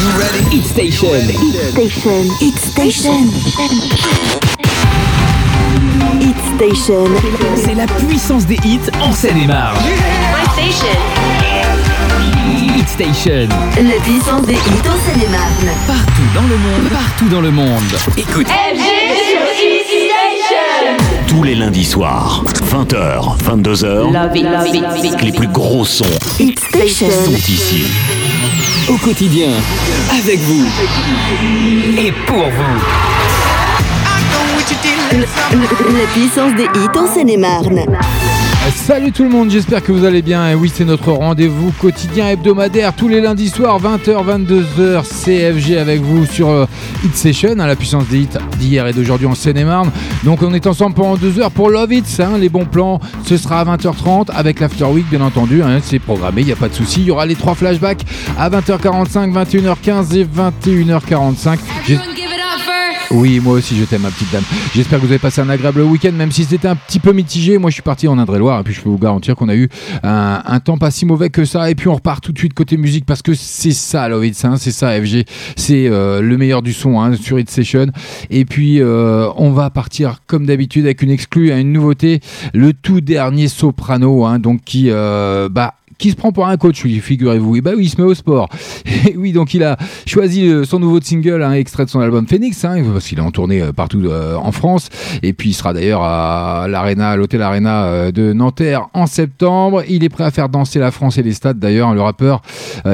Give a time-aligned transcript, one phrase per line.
[0.00, 0.42] you ready?
[0.50, 1.20] Hit Station.
[1.20, 2.24] Hit Station.
[2.40, 3.28] Hit Station.
[6.20, 7.04] Hit Station.
[7.56, 9.78] C'est la puissance des hits en Seine-et-Marne.
[9.84, 10.98] My Station.
[12.76, 13.48] Hit Station.
[13.76, 15.70] La puissance des hits en Seine-et-Marne.
[15.86, 16.88] Partout dans le monde.
[16.90, 17.98] Partout dans le monde.
[18.16, 18.48] Écoute.
[21.28, 26.04] Tous les lundis soirs, 20h, 22h, les plus gros sons
[26.38, 27.10] Hit Station.
[27.10, 27.84] sont ici.
[28.88, 29.48] Au quotidien.
[30.10, 30.66] Avec vous.
[31.98, 32.80] Et pour vous.
[35.98, 37.86] La puissance des hits en Seine-et-Marne.
[38.74, 40.50] Salut tout le monde, j'espère que vous allez bien.
[40.50, 46.02] Et oui, c'est notre rendez-vous quotidien hebdomadaire tous les lundis soirs, 20h, 22h, CFG avec
[46.02, 46.66] vous sur euh,
[47.02, 48.28] Hit Session, hein, la puissance des hits
[48.58, 49.90] d'hier et d'aujourd'hui en Seine-et-Marne.
[50.24, 53.00] Donc on est ensemble pendant deux heures pour Love Hits, hein, les bons plans.
[53.24, 55.62] Ce sera à 20h30 avec l'After Week, bien entendu.
[55.62, 57.00] hein, c'est programmé, il n'y a pas de souci.
[57.00, 58.02] Il y aura les trois flashbacks
[58.38, 61.58] à 20h45, 21h15 et 21h45.
[61.86, 61.98] J'ai-
[63.14, 64.42] oui, moi aussi je t'aime, ma petite dame.
[64.74, 67.58] J'espère que vous avez passé un agréable week-end, même si c'était un petit peu mitigé.
[67.58, 69.68] Moi, je suis parti en Indre-et-Loire, et puis je peux vous garantir qu'on a eu
[70.02, 71.70] un, temps pas si mauvais que ça.
[71.70, 74.40] Et puis on repart tout de suite côté musique, parce que c'est ça, Love Hits,
[74.44, 75.24] hein, c'est ça, FG.
[75.56, 77.86] C'est euh, le meilleur du son hein, sur Hit Session.
[78.30, 82.20] Et puis, euh, on va partir comme d'habitude avec une exclue, une nouveauté,
[82.52, 86.82] le tout dernier soprano, hein, donc qui, euh, bah, qui se prend pour un coach,
[86.82, 87.56] figurez-vous.
[87.56, 88.48] Et bah oui, il se met au sport.
[89.06, 92.26] Et oui, donc il a choisi euh, son nouveau single, un extrait de son album
[92.26, 94.88] Phoenix, hein, parce qu'il est en tournée euh, partout euh, en France.
[95.22, 99.82] Et puis il sera d'ailleurs à l'Arena, à l'hôtel Arena de Nanterre en septembre.
[99.88, 101.58] Il est prêt à faire danser la France et les stades.
[101.58, 102.42] D'ailleurs, hein, le rappeur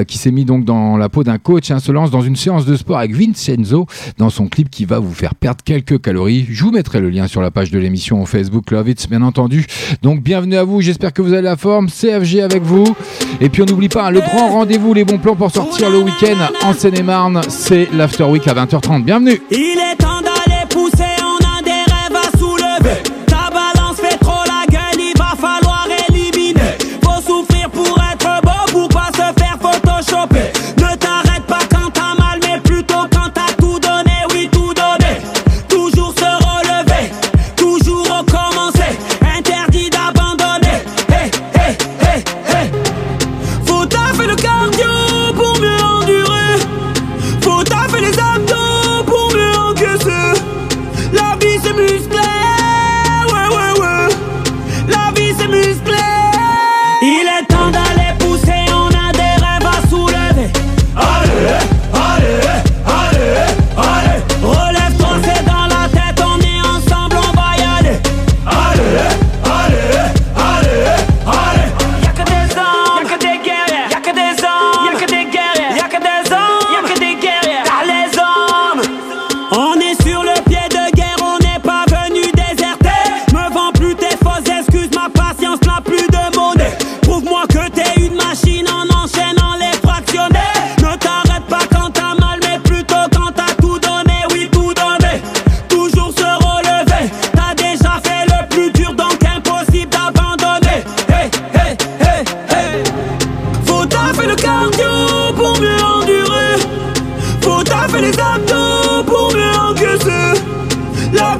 [0.07, 2.67] qui s'est mis donc dans la peau d'un coach hein, se lance dans une séance
[2.67, 3.87] de sport avec Vincenzo
[4.19, 6.47] dans son clip qui va vous faire perdre quelques calories.
[6.49, 9.67] Je vous mettrai le lien sur la page de l'émission Facebook Love It's, bien entendu.
[10.03, 10.81] Donc bienvenue à vous.
[10.81, 11.89] J'espère que vous avez la forme.
[11.89, 12.90] CFG avec vous.
[13.41, 15.99] Et puis on n'oublie pas hein, le grand rendez-vous, les bons plans pour sortir le
[15.99, 17.41] week-end en Seine-et-Marne.
[17.49, 19.05] C'est l'After Week à 20h30.
[19.05, 19.41] Bienvenue.
[19.51, 21.20] Il est temps d'aller pousser,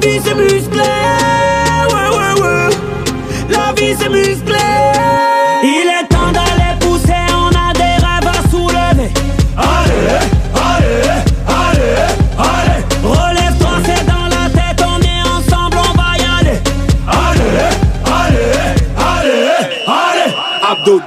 [0.01, 0.81] vie c'est musclé,
[1.93, 2.69] ouais ouais ouais.
[3.49, 4.90] La vie c'est musclé.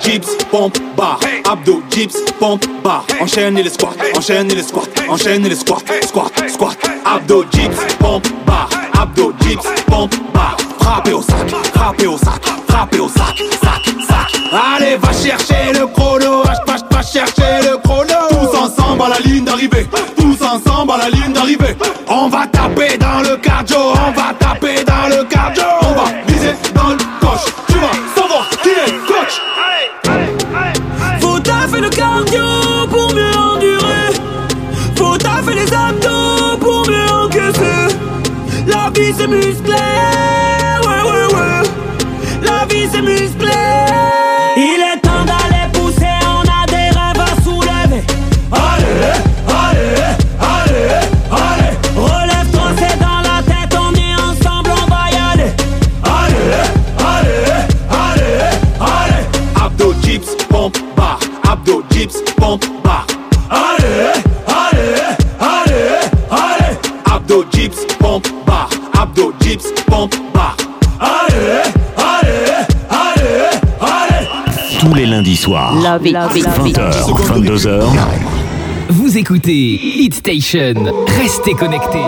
[0.04, 1.18] Dips, pompe, bar.
[1.50, 3.06] Abdo, dips, pompe, bar.
[3.20, 6.76] Enchaîne les squats, enchaîne les squats, enchaîne les squats, squat, squat.
[7.06, 8.68] Abdo, dips, pompe, bar.
[9.00, 10.56] Abdo, dips, pompe, bar.
[10.78, 14.42] Frappez au sac, frappez au sac, frappez au sac, sac, sac.
[14.76, 18.28] Allez, va chercher le chrono, va, va chercher le chrono.
[18.28, 19.86] Tous ensemble à la ligne d'arrivée,
[20.18, 21.76] tous ensemble à la ligne d'arrivée.
[22.08, 25.63] On va taper dans le cardio, on va taper dans le cardio.
[39.28, 39.74] Musclé,
[40.86, 41.62] ouais ouais ouais.
[42.42, 43.50] La vie c'est musclé.
[44.56, 48.02] Il est temps d'aller pousser, on a des rêves à soulever.
[48.52, 49.14] Allez,
[49.48, 50.88] allez, allez,
[51.30, 51.72] allez.
[51.96, 55.52] Relève-toi, c'est dans la tête, on est ensemble, on va y aller.
[56.04, 56.48] Allez,
[56.98, 57.42] allez,
[57.90, 58.38] allez,
[58.80, 59.24] allez.
[59.64, 61.18] Abdo, dips, pompe, bar.
[61.50, 62.64] Abdo, dips, pompe,
[75.36, 75.74] soirs.
[75.82, 76.92] 20h,
[77.26, 77.82] 22h.
[78.90, 80.74] Vous écoutez Hit Station.
[81.20, 81.98] Restez connectés.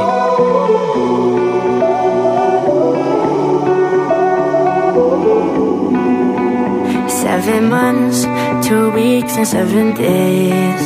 [7.08, 8.26] Seven months,
[8.66, 10.80] two weeks, and seven days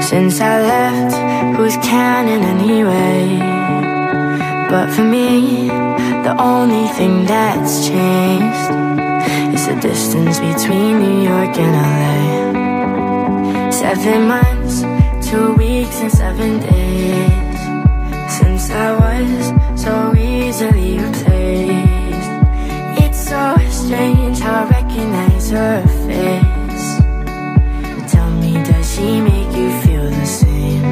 [0.00, 1.14] since I left.
[1.56, 3.38] Who's counting anyway?
[4.70, 5.68] But for me,
[6.22, 8.87] the only thing that's changed
[9.68, 13.70] the distance between New York and LA.
[13.70, 14.80] Seven months,
[15.28, 17.60] two weeks, and seven days
[18.38, 22.32] since I was so easily replaced.
[23.02, 26.88] It's so strange how I recognize her face.
[28.12, 30.88] Tell me, does she make you feel the same?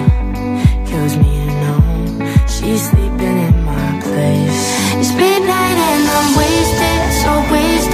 [0.86, 1.80] Kills me to know
[2.46, 4.60] she's sleeping in my place.
[5.00, 7.85] It's midnight and I'm wasted, so wasted,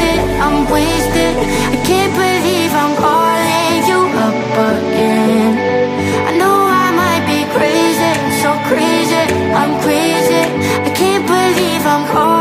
[0.45, 1.37] I'm wasted.
[1.75, 4.39] I can't believe I'm calling you up
[4.75, 5.53] again.
[6.29, 8.13] I know I might be crazy,
[8.43, 9.23] so crazy,
[9.61, 10.43] I'm crazy.
[10.89, 12.32] I can't believe I'm calling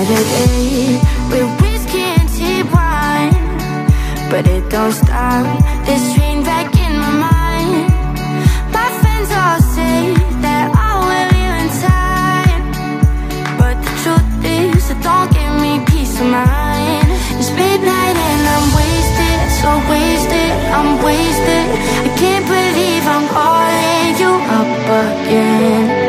[0.00, 0.98] Another day
[1.28, 3.36] with whiskey and cheap wine,
[4.30, 5.44] but it don't stop
[5.84, 7.92] this train wreck in my mind.
[8.72, 12.62] My friends all say that I will heal in time,
[13.60, 17.08] but the truth is, it don't give me peace of mind.
[17.36, 21.66] It's midnight and I'm wasted, so wasted, I'm wasted.
[22.06, 25.99] I can't believe I'm calling you up again.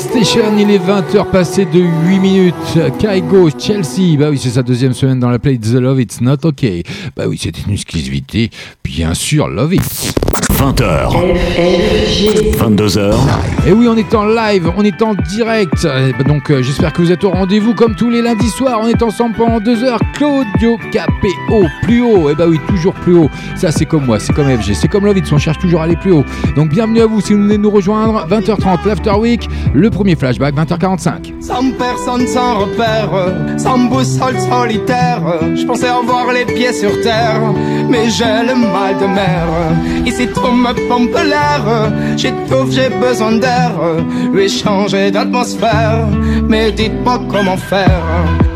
[0.00, 2.54] Station, il est 20h passé de 8 minutes.
[2.98, 4.16] Kaigo, Chelsea.
[4.18, 6.64] Bah oui, c'est sa deuxième semaine dans la play The Love It's Not OK.
[7.14, 8.50] Bah oui, c'était une exclusivité.
[8.82, 10.09] Bien sûr, Love It.
[10.60, 11.08] 20h.
[12.58, 13.14] 22h.
[13.66, 15.86] Et oui, on est en live, on est en direct.
[15.86, 18.78] Eh ben donc, euh, j'espère que vous êtes au rendez-vous comme tous les lundis soirs.
[18.82, 20.00] On est ensemble pendant deux heures.
[20.12, 22.28] Claudio Capéo, plus haut.
[22.28, 23.30] Et bah oui, toujours plus haut.
[23.56, 25.32] Ça, c'est comme moi, c'est comme FG, c'est comme Love It.
[25.32, 26.24] On cherche toujours à aller plus haut.
[26.54, 28.26] Donc, bienvenue à vous si vous venez nous rejoindre.
[28.28, 29.48] 20h30, l'After Week.
[29.72, 31.40] Le premier flashback, 20h45.
[31.40, 33.10] Sans personne, sans repère,
[33.56, 35.22] sans boussole solitaire.
[35.54, 37.40] Je pensais avoir les pieds sur terre,
[37.88, 39.46] mais j'ai le mal de mer.
[40.04, 43.72] Ici me pompe l'air, j'étouffe, j'ai besoin d'air.
[44.32, 46.06] Lui changer d'atmosphère,
[46.48, 48.02] mais dites-moi comment faire.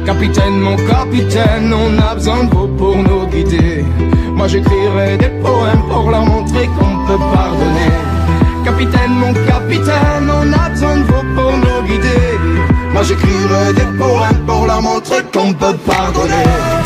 [0.04, 3.84] Capitaine, mon capitaine, on a besoin de vous pour nous guider.
[4.34, 7.92] Moi j'écrirai des poèmes pour leur montrer qu'on peut pardonner.
[8.64, 12.38] Capitaine, mon capitaine, on a besoin de vous pour nous guider.
[12.92, 16.83] Moi j'écrirai des poèmes pour leur montrer qu'on peut pardonner.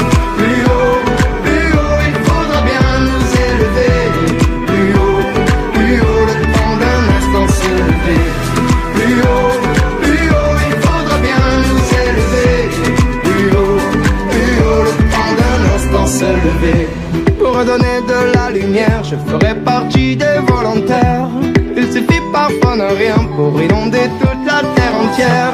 [17.38, 21.28] Pour redonner de la lumière, je ferai partie des volontaires.
[21.76, 25.52] Il suffit parfois de rien pour inonder toute la terre entière.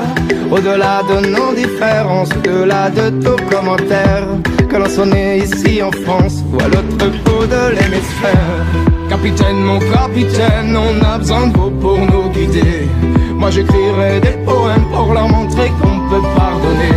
[0.51, 4.27] Au-delà de nos différences, au-delà de tout commentaire,
[4.69, 8.65] que l'on soit né ici en France ou à l'autre bout de l'hémisphère.
[9.09, 12.89] Capitaine, mon capitaine, on a besoin de vous pour nous guider.
[13.37, 16.97] Moi j'écrirai des poèmes pour leur montrer qu'on peut pardonner.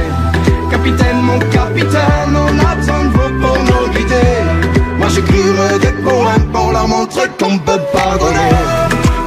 [0.71, 2.96] Capitaine, mon capitaine, on a besoin
[7.07, 8.51] montrer qu'on peut pardonner.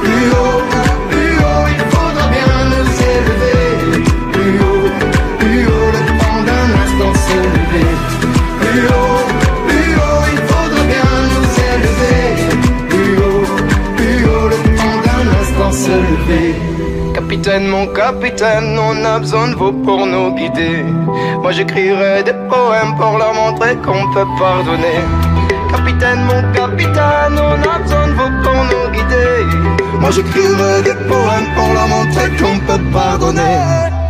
[0.01, 0.61] Plus haut,
[1.09, 4.03] plus haut, il faudra bien nous élever.
[4.33, 4.89] Plus haut,
[5.39, 7.91] plus haut, le temps d'un instant se lever.
[8.61, 9.23] Plus haut,
[9.67, 12.19] plus haut, il faudra bien nous élever.
[12.89, 13.45] Plus haut,
[13.97, 16.55] plus haut, le temps d'un instant se lever.
[17.13, 20.83] Capitaine, mon capitaine, on a besoin de vous pour nous guider.
[21.41, 25.01] Moi j'écrirai des poèmes pour leur montrer qu'on peut pardonner.
[25.71, 29.45] Capitaine, mon capitaine, on a besoin de vous pour nous guider.
[29.99, 34.00] Moi j'écrirai des poèmes pour leur montrer qu'on peut pardonner.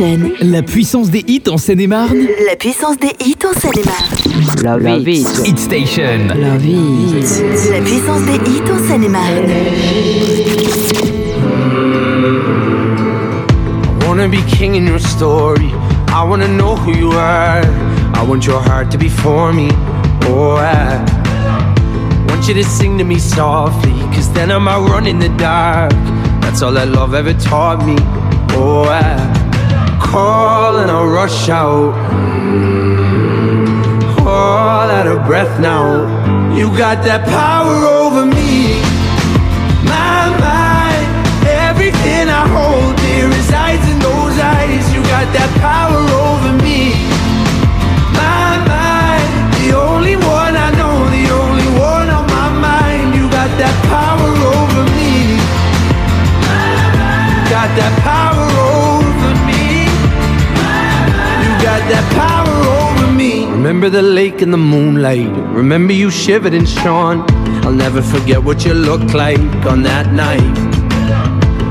[0.00, 0.32] Station.
[0.40, 2.16] La puissance des hits en Seine-et-Marne.
[2.48, 4.82] La puissance des hits en Seine-et-Marne.
[4.82, 5.26] Love it.
[5.44, 6.28] Hit Station.
[6.28, 7.26] Love it.
[7.70, 9.50] La puissance des hits en Seine-et-Marne.
[14.00, 15.70] I wanna be king in your story.
[16.08, 17.62] I wanna know who you are.
[18.14, 19.68] I want your heart to be for me.
[20.28, 20.96] Oh, I
[22.26, 23.92] want you to sing to me softly.
[24.14, 25.92] Cause then I might run in the dark.
[26.40, 27.96] That's all that love ever taught me.
[28.56, 29.39] Oh, I
[30.10, 31.94] call and I rush out.
[34.26, 35.86] All out of breath now.
[36.52, 38.82] You got that power over me.
[39.86, 41.08] My mind,
[41.46, 44.84] everything I hold dear resides in those eyes.
[44.94, 45.89] You got that power
[63.70, 65.30] Remember the lake in the moonlight.
[65.54, 67.24] Remember you shivered and shone.
[67.64, 70.56] I'll never forget what you looked like on that night.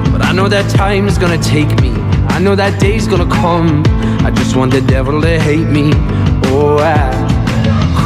[0.09, 1.91] But I know that time's gonna take me.
[2.29, 3.83] I know that day's gonna come.
[4.25, 5.91] I just want the devil to hate me.
[6.45, 7.11] Oh, I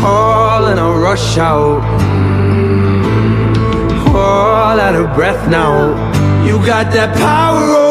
[0.01, 1.83] call and I rush out.
[2.41, 4.07] Mm.
[4.07, 5.93] All out of breath now.
[6.43, 7.82] You got that power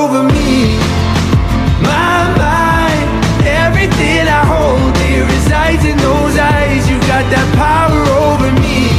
[7.32, 8.92] that power over me.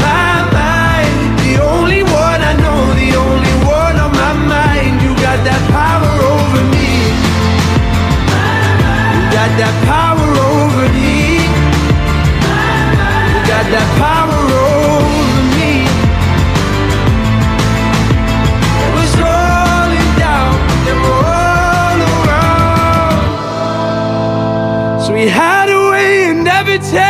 [0.00, 5.04] My mind, the only one I know, the only one on my mind.
[5.04, 7.12] You got that power over me.
[9.20, 11.44] You got that power over me.
[13.32, 14.40] You got that power
[14.72, 15.84] over me.
[18.80, 20.56] It was rolling down,
[20.88, 23.20] they were all around.
[25.04, 27.09] So we hide away and never tell.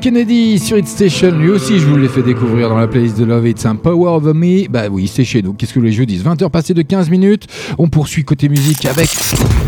[0.00, 1.30] Kennedy sur It Station.
[1.30, 4.10] Lui aussi, je vous l'ai fait découvrir dans la playlist de Love It's un Power
[4.10, 4.68] of Me.
[4.68, 5.52] Bah oui, c'est chez nous.
[5.52, 7.46] Qu'est-ce que les jeux disent 20h passées de 15 minutes.
[7.78, 9.08] On poursuit côté musique avec.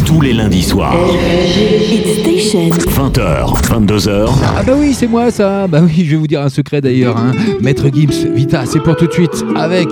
[0.05, 0.97] Tous les lundis soirs.
[1.91, 2.71] It Station.
[2.71, 4.29] 20h, 22h.
[4.57, 5.67] Ah bah oui, c'est moi ça.
[5.67, 7.17] Bah oui, je vais vous dire un secret d'ailleurs.
[7.17, 7.33] Hein.
[7.61, 9.45] Maître Gibbs, Vita, c'est pour tout de suite.
[9.57, 9.89] Avec,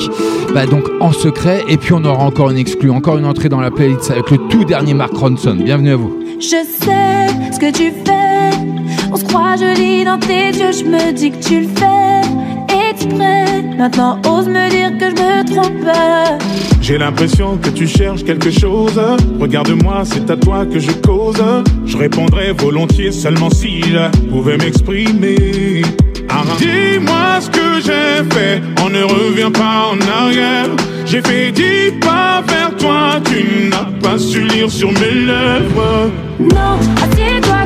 [0.54, 1.62] bah donc en secret.
[1.68, 4.38] Et puis on aura encore une exclu, encore une entrée dans la playlist avec le
[4.48, 5.56] tout dernier Mark Ronson.
[5.56, 6.16] Bienvenue à vous.
[6.38, 9.05] Je sais ce que tu fais.
[9.12, 10.72] On se croit joli dans tes yeux.
[10.72, 13.62] Je me dis que tu le fais exprès.
[13.78, 16.40] Maintenant, ose me dire que je me trompe.
[16.80, 19.00] J'ai l'impression que tu cherches quelque chose.
[19.40, 21.42] Regarde-moi, c'est à toi que je cause.
[21.84, 25.82] Je répondrais volontiers seulement si je pouvais m'exprimer.
[26.28, 30.66] Ah, Dis-moi ce que j'ai fait, on ne revient pas en arrière.
[31.06, 36.10] J'ai fait dix pas vers toi, tu n'as pas su lire sur mes lèvres.
[36.40, 37.58] Non, assieds-toi,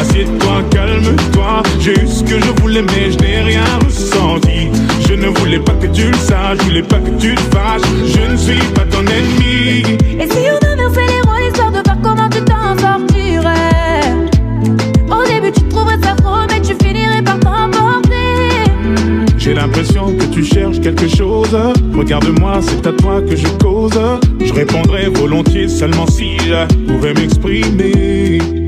[0.00, 1.62] assieds-toi, calme-toi.
[1.80, 4.68] J'ai eu ce que je voulais, mais je n'ai rien ressenti.
[5.08, 7.82] Je ne voulais pas que tu le saches, je voulais pas que tu te fâches.
[8.06, 9.98] Je ne suis pas ton ennemi.
[10.18, 14.00] Et si on inversait les rôles, histoire de voir comment tu t'en sortirais
[15.10, 18.14] Au début, tu trouverais ça trop, mais tu finirais par t'emporter.
[19.36, 21.56] J'ai l'impression que tu cherches quelque chose.
[21.94, 24.00] Regarde-moi, c'est à toi que je cause.
[24.40, 28.63] Je répondrais volontiers seulement si je pouvais m'exprimer.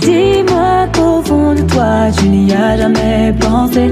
[0.00, 3.90] Dis-moi qu'au fond de toi, tu n'y as jamais pensé.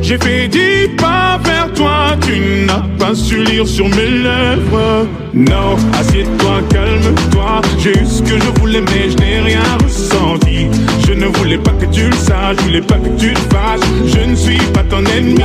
[0.00, 5.06] J'ai fait dix pas vers toi, tu n'as pas su lire sur mes lèvres.
[5.34, 7.60] Non, assieds-toi, calme-toi.
[7.78, 10.68] J'ai eu ce que je voulais, mais je n'ai rien ressenti.
[11.06, 13.80] Je ne voulais pas que tu le saches, je voulais pas que tu te fâches.
[14.06, 15.42] Je ne suis pas ton ennemi.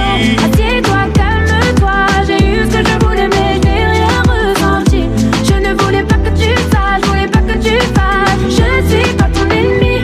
[0.52, 1.09] Assieds-toi,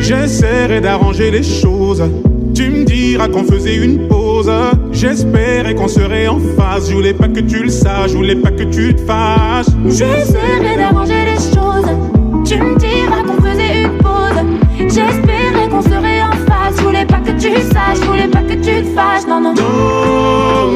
[0.08, 2.04] J'essaierai d'arranger les choses.
[2.54, 4.52] Tu me diras qu'on faisait une pause.
[4.91, 6.89] J'espérais qu'on serait en phase.
[6.91, 9.65] Je voulais pas que tu le saches, je voulais pas que tu te fâches.
[9.88, 11.89] J'essaierai d'arranger les choses.
[12.46, 14.39] Tu me diras qu'on faisait une pause.
[14.78, 16.78] J'espérais qu'on serait en phase.
[16.78, 19.26] Je voulais pas que tu saches, je voulais pas que tu te fâches.
[19.28, 20.72] Non, non, Non,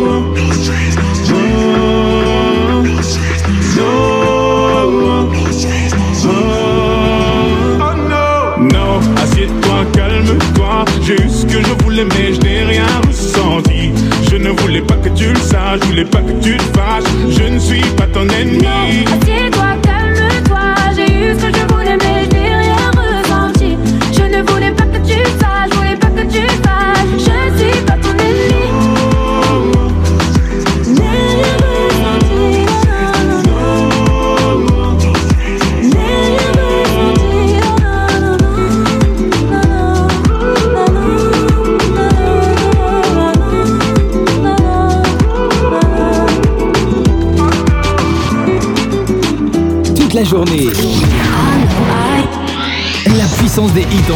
[3.78, 4.19] non,
[16.00, 16.72] voulais pas que tu te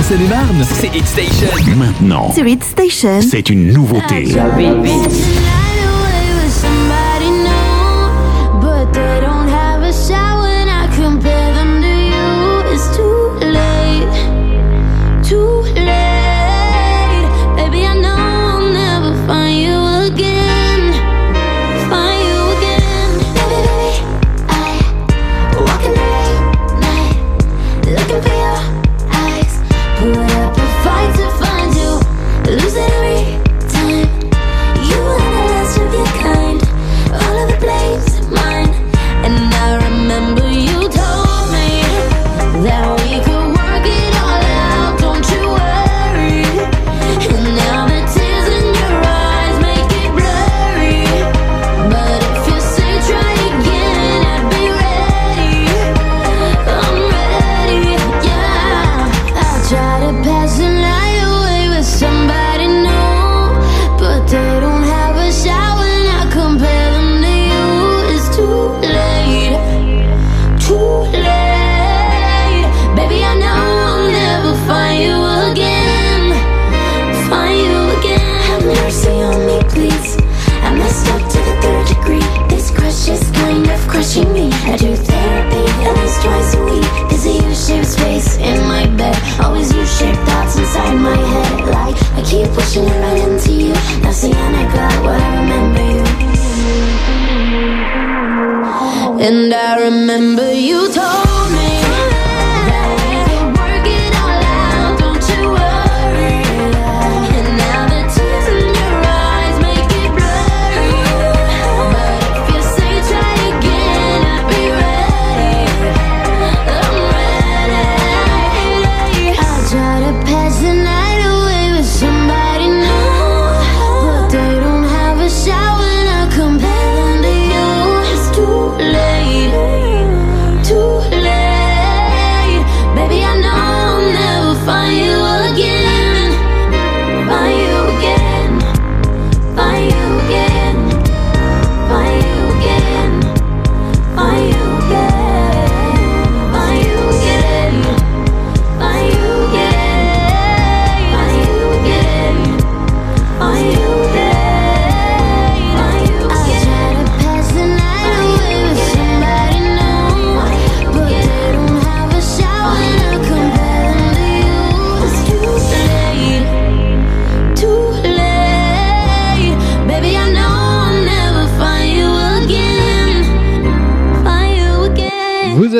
[0.03, 1.47] Seine-et-Marne, c'est Hit Station.
[1.77, 3.21] Maintenant, Sur It Station.
[3.21, 4.25] c'est une nouveauté.
[4.25, 5.52] Somebody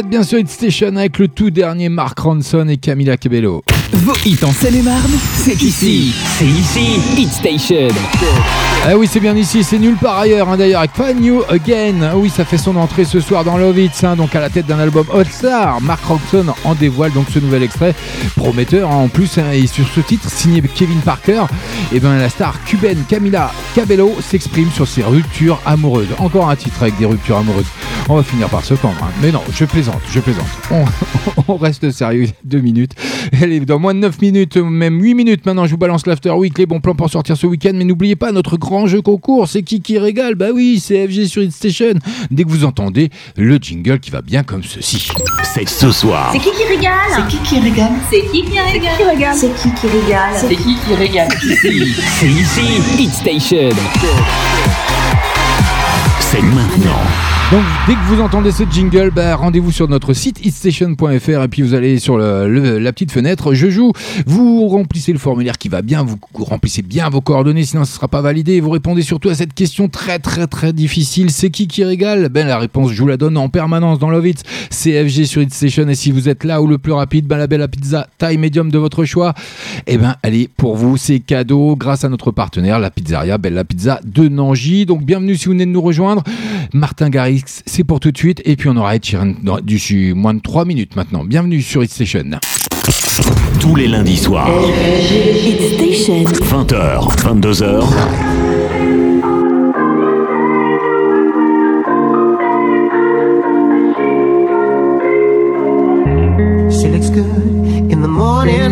[0.02, 3.64] bien sur Hit Station avec le tout dernier Mark Ronson et Camila Cabello.
[3.92, 6.14] Vos hits en Seine-et-Marne, c'est ici.
[6.38, 7.90] C'est ici, Hit Station.
[8.86, 10.50] Ah oui, c'est bien ici, c'est nulle part ailleurs.
[10.50, 12.02] Hein, D'ailleurs, avec Find You Again.
[12.02, 14.50] Ah oui, ça fait son entrée ce soir dans Love Hits, hein, donc à la
[14.50, 15.80] tête d'un album All Star.
[15.80, 17.94] Mark Ronson en dévoile donc ce nouvel extrait
[18.36, 18.92] prometteur.
[18.92, 21.44] Hein, en plus, et sur ce titre signé Kevin Parker,
[21.92, 26.10] et eh ben la star cubaine Camila Cabello s'exprime sur ses ruptures amoureuses.
[26.18, 27.68] Encore un titre avec des ruptures amoureuses.
[28.10, 28.98] On va finir par se pendre.
[29.22, 30.46] Mais non, je plaisante, je plaisante.
[31.48, 32.28] On, reste sérieux.
[32.44, 32.94] Deux minutes.
[33.42, 35.66] Elle est dans moins de 9 minutes, même 8 minutes maintenant.
[35.66, 37.72] Je vous balance l'After Week, les bons plans pour sortir ce week-end.
[37.74, 39.48] Mais n'oubliez pas notre grand jeu concours.
[39.48, 40.36] C'est qui qui régale?
[40.36, 41.94] Bah oui, c'est FG sur Hit Station.
[42.32, 45.10] Dès que vous entendez le jingle qui va bien comme ceci.
[45.44, 46.30] C'est ce soir.
[46.34, 46.94] C'est qui qui régale?
[47.16, 47.92] C'est qui qui régale?
[48.10, 49.36] C'est qui qui régale?
[49.36, 50.34] C'est qui qui régale?
[50.36, 51.30] C'est qui qui régale?
[51.40, 53.70] C'est ici, Hit Station.
[56.42, 57.00] Maintenant.
[57.52, 61.62] Donc dès que vous entendez ce jingle, bah, rendez-vous sur notre site hitstation.fr et puis
[61.62, 63.92] vous allez sur le, la petite fenêtre Je joue.
[64.26, 67.96] Vous remplissez le formulaire qui va bien, vous remplissez bien vos coordonnées, sinon ce ne
[67.96, 68.54] sera pas validé.
[68.54, 71.30] Et vous répondez surtout à cette question très très très difficile.
[71.30, 72.30] C'est qui qui régale?
[72.30, 74.44] Ben la réponse, je vous la donne en permanence dans Love It.
[74.72, 75.88] CFG sur Hitstation.
[75.90, 78.72] Et si vous êtes là ou le plus rapide, ben la belle pizza taille médium
[78.72, 79.36] de votre choix,
[79.86, 83.64] et eh ben allez pour vous, c'est cadeau grâce à notre partenaire, la pizzeria Bella
[83.64, 84.88] Pizza de Nangy.
[84.88, 86.23] Donc bienvenue si vous venez de nous rejoindre.
[86.74, 88.42] Martin Garrix, c'est pour tout de suite.
[88.46, 89.34] Et puis on aura Ed Sheeran
[89.64, 91.24] d'ici moins de 3 minutes maintenant.
[91.24, 92.32] Bienvenue sur It Station.
[93.60, 94.50] Tous les lundis soirs.
[94.50, 97.84] 20h, 22h.
[106.70, 108.72] She looks good in the morning,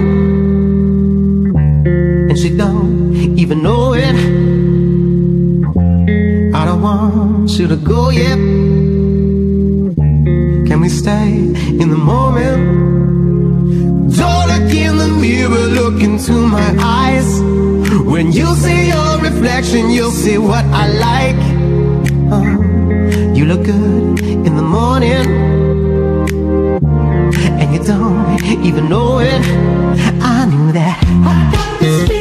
[2.30, 4.16] and she don't even know it.
[6.54, 8.38] I don't want you to go yet.
[10.68, 11.32] Can we stay
[11.82, 12.62] in the moment?
[14.16, 17.42] Don't look in the mirror, look into my eyes.
[18.06, 21.42] When you see your reflection, you'll see what I like.
[22.32, 25.26] Uh, you look good in the morning,
[27.60, 29.42] and you don't even know it.
[30.22, 30.98] I knew that.
[31.26, 32.21] I got this feeling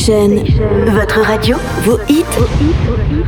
[0.00, 0.42] Station.
[0.86, 2.24] Votre radio, vos hits,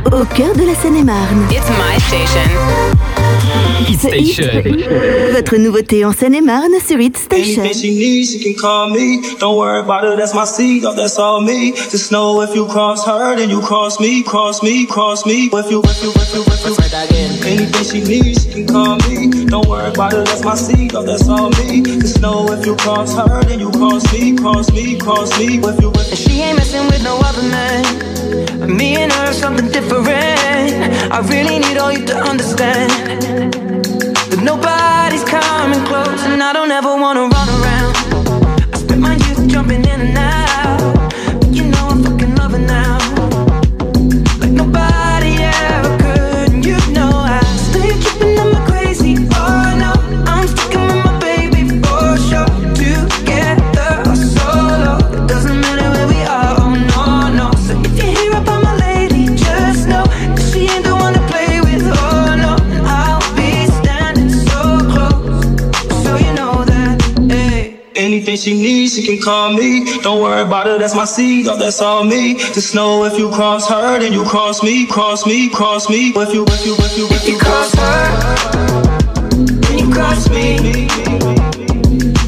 [0.07, 1.45] au cœur de la Seine-et-Marne.
[1.51, 2.41] It's my station.
[3.87, 4.63] Hit Station.
[5.33, 7.61] Votre nouveauté en Seine-et-Marne sur Hit Station.
[7.61, 9.21] Anything she needs, she can call me.
[9.39, 11.73] Don't worry about it, that's my seed, oh, that's all me.
[11.91, 15.49] Just know if you cross her, then you cross me, cross me, cross me.
[15.53, 16.73] If you, if you, if you, if you,
[17.45, 19.45] anything she needs, she can call me.
[19.45, 21.83] Don't worry about it, that's my seed, oh, that's all me.
[21.83, 25.59] Just know if you cross her, then you cross me, cross me, cross me.
[25.59, 27.83] If you, if And she ain't messing with no other man.
[28.77, 30.07] Me and her, something different.
[31.11, 32.89] I really need all you to understand.
[34.29, 37.93] That nobody's coming close, and I don't ever wanna run around.
[38.73, 40.42] I spent my youth jumping in and out.
[68.43, 69.85] She needs, she can call me.
[70.01, 72.35] Don't worry about it, that's my seed, oh, that's all me.
[72.35, 76.09] Just know if you cross her, then you cross me, cross me, cross me.
[76.09, 78.73] If you, if you, if you, if you cross her,
[79.61, 80.57] Then you cross me,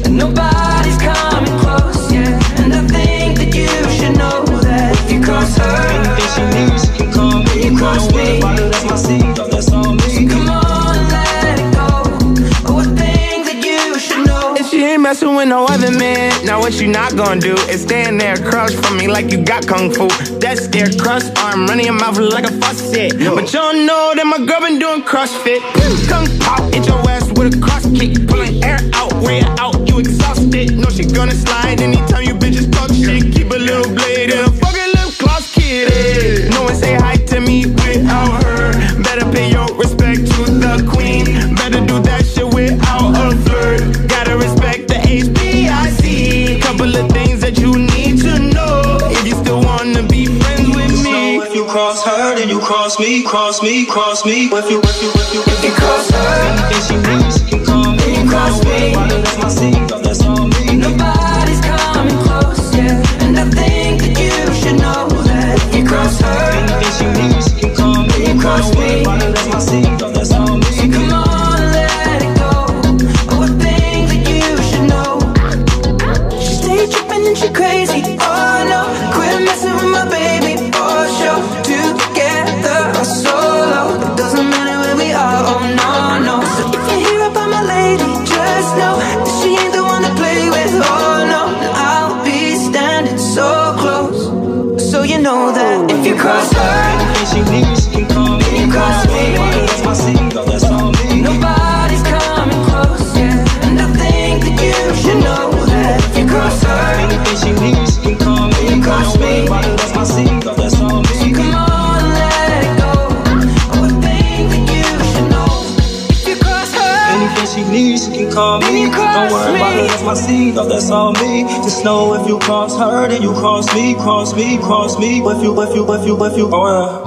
[0.06, 2.62] and nobody's coming close, yeah.
[2.62, 6.84] And I think that you should know that if you cross her, anything she needs,
[6.86, 7.68] she can call me.
[7.68, 8.40] you cross me.
[8.40, 9.45] that's my seed,
[15.16, 18.74] messing with no other man, now what you not gonna do is stand there across
[18.74, 20.08] from me like you got kung fu.
[20.40, 23.12] That's their crust arm running your mouth like a faucet.
[23.12, 25.60] But you don't know that my girl been doing CrossFit.
[26.08, 29.98] Kung pop, hit your ass with a cross kick, pulling air out, way out, you
[30.00, 30.76] exhausted.
[30.76, 32.25] No, she gonna slide anytime
[53.26, 54.46] cross me, cross me.
[54.46, 57.64] If you, if you, if you, if you cross her, anything she needs, she can
[57.64, 58.28] call me.
[58.28, 58.94] cross me.
[58.94, 60.05] my seed,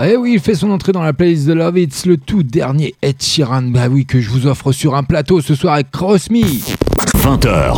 [0.04, 2.96] Eh oui, il fait son entrée dans la playlist de Love It's le tout dernier
[3.02, 3.62] Ed Sheeran.
[3.64, 6.42] Bah oui, que je vous offre sur un plateau ce soir avec Cross Me.
[7.20, 7.76] 20h.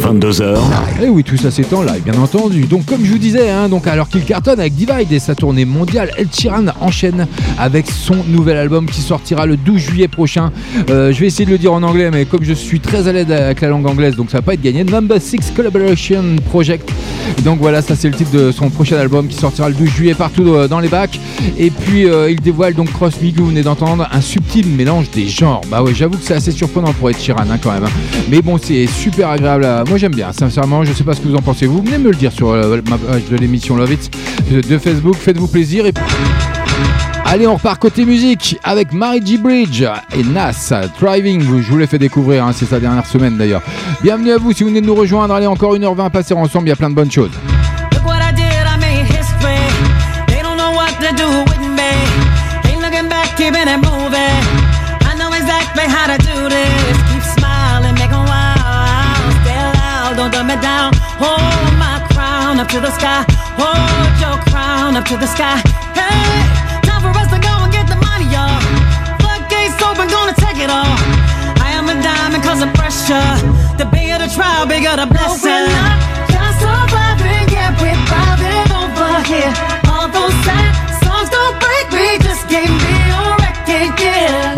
[0.00, 0.58] 22h.
[1.02, 2.62] Et oui, tout ça c'est en live, bien entendu.
[2.62, 5.64] Donc, comme je vous disais, hein, donc alors qu'il cartonne avec Divide et sa tournée
[5.64, 7.26] mondiale, Ed Sheeran enchaîne
[7.58, 10.50] avec son nouvel album qui sortira le 12 juillet prochain.
[10.90, 13.12] Euh, je vais essayer de le dire en anglais, mais comme je suis très à
[13.12, 14.82] l'aise avec la langue anglaise, donc ça va pas être gagné.
[14.82, 16.90] Number 6 Collaboration Project.
[17.44, 20.14] Donc voilà, ça c'est le titre de son prochain album qui sortira le 12 juillet
[20.14, 21.18] partout euh, dans les bacs.
[21.58, 25.10] Et puis euh, il dévoile donc Cross Me que vous venez d'entendre, un subtil mélange
[25.10, 25.60] des genres.
[25.70, 27.84] Bah ouais, j'avoue que c'est assez surprenant pour Ed Sheeran hein, quand même.
[27.84, 27.90] hein.
[28.30, 29.66] Mais bon, c'est super agréable.
[29.88, 30.84] Moi j'aime bien, sincèrement.
[30.84, 31.66] Je sais pas ce que vous en pensez.
[31.66, 34.10] Vous venez me le dire sur euh, ma page de l'émission Love It
[34.68, 35.16] de Facebook.
[35.16, 35.86] Faites-vous plaisir.
[35.86, 35.92] Et...
[37.30, 39.36] Allez, on repart côté musique avec Mary G.
[39.36, 40.72] Bridge et Nas.
[40.98, 43.60] Driving, je vous l'ai fait découvrir, hein, c'est sa dernière semaine d'ailleurs.
[44.02, 45.34] Bienvenue à vous si vous venez de nous rejoindre.
[45.34, 47.32] Allez, encore 1h20 passer ensemble, il y a plein de bonnes choses.
[67.12, 68.98] for us to go and get the money, y'all.
[69.98, 70.96] Open, gonna take it all.
[71.64, 73.30] I am a diamond, cause of pressure.
[73.78, 75.66] The bigger the trial, bigger the blessing.
[76.34, 77.46] Just surviving,
[78.80, 79.52] over here.
[79.90, 84.57] All those sad songs don't break me, just me a yeah.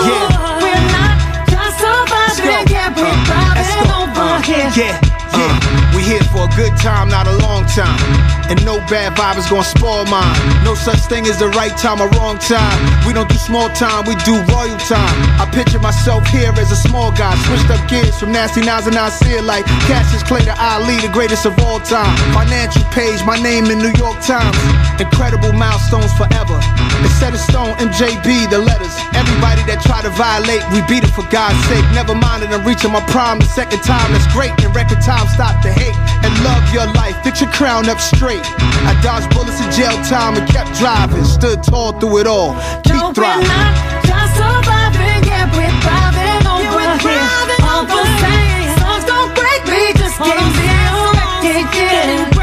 [0.08, 0.62] Yeah.
[0.64, 1.16] We're not
[1.50, 4.72] just surviving, yeah, we're uh, thriving here.
[4.76, 5.00] Yeah,
[5.36, 5.60] yeah.
[5.60, 8.29] Uh, we here for a good time, not a long time.
[8.50, 10.36] And no bad vibe is gonna spoil mine.
[10.66, 12.80] No such thing as the right time or wrong time.
[13.06, 15.18] We don't do small time, we do royal time.
[15.38, 17.38] I picture myself here as a small guy.
[17.46, 20.98] Switched up gears from nasty nines and I see it like Cassius Clay to Ali,
[20.98, 22.16] the greatest of all time.
[22.34, 24.58] Financial page, my name in New York Times.
[25.00, 26.58] Incredible milestones forever.
[27.06, 28.92] It's set in stone, MJB, the letters.
[29.16, 31.86] Everybody that try to violate, we beat it for God's sake.
[31.96, 34.52] Never mind that I'm reaching my prime the second time, that's great.
[34.64, 37.16] In record time, stop the hate and love your life.
[37.24, 38.44] Get your crown up straight.
[38.88, 41.24] I dodged bullets in jail time and kept driving.
[41.24, 42.56] Stood tall through it all.
[42.84, 43.48] Keep no, thriving.
[43.48, 47.80] We're not just surviving, yeah, we're thriving over yeah, we're thriving here.
[47.80, 48.04] Over.
[48.80, 50.68] Songs don't break me, just keep me.
[51.40, 52.39] Get, get,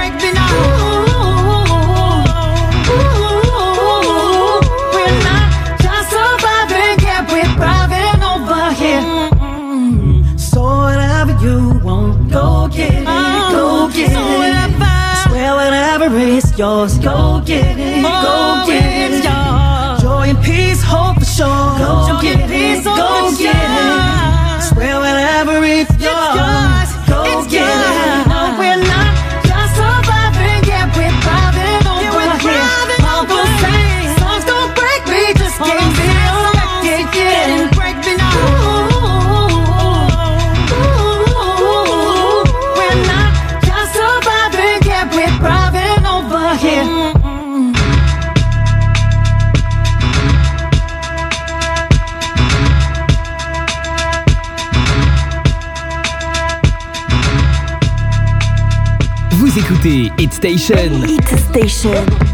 [16.76, 16.98] yours.
[16.98, 20.00] Go get it, go get it.
[20.00, 21.78] Joy and peace, hope for sure.
[21.78, 23.25] Go get it, go
[60.46, 61.02] Station.
[61.02, 62.25] Hit Station.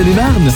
[0.00, 0.48] Seine-et-Marne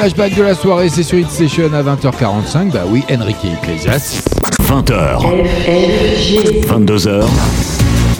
[0.00, 2.70] flashback de la soirée, c'est sur Hit Station à 20h45.
[2.72, 4.22] Bah oui, Enrique Iglesias.
[4.62, 5.18] 20h.
[6.66, 7.24] 22h.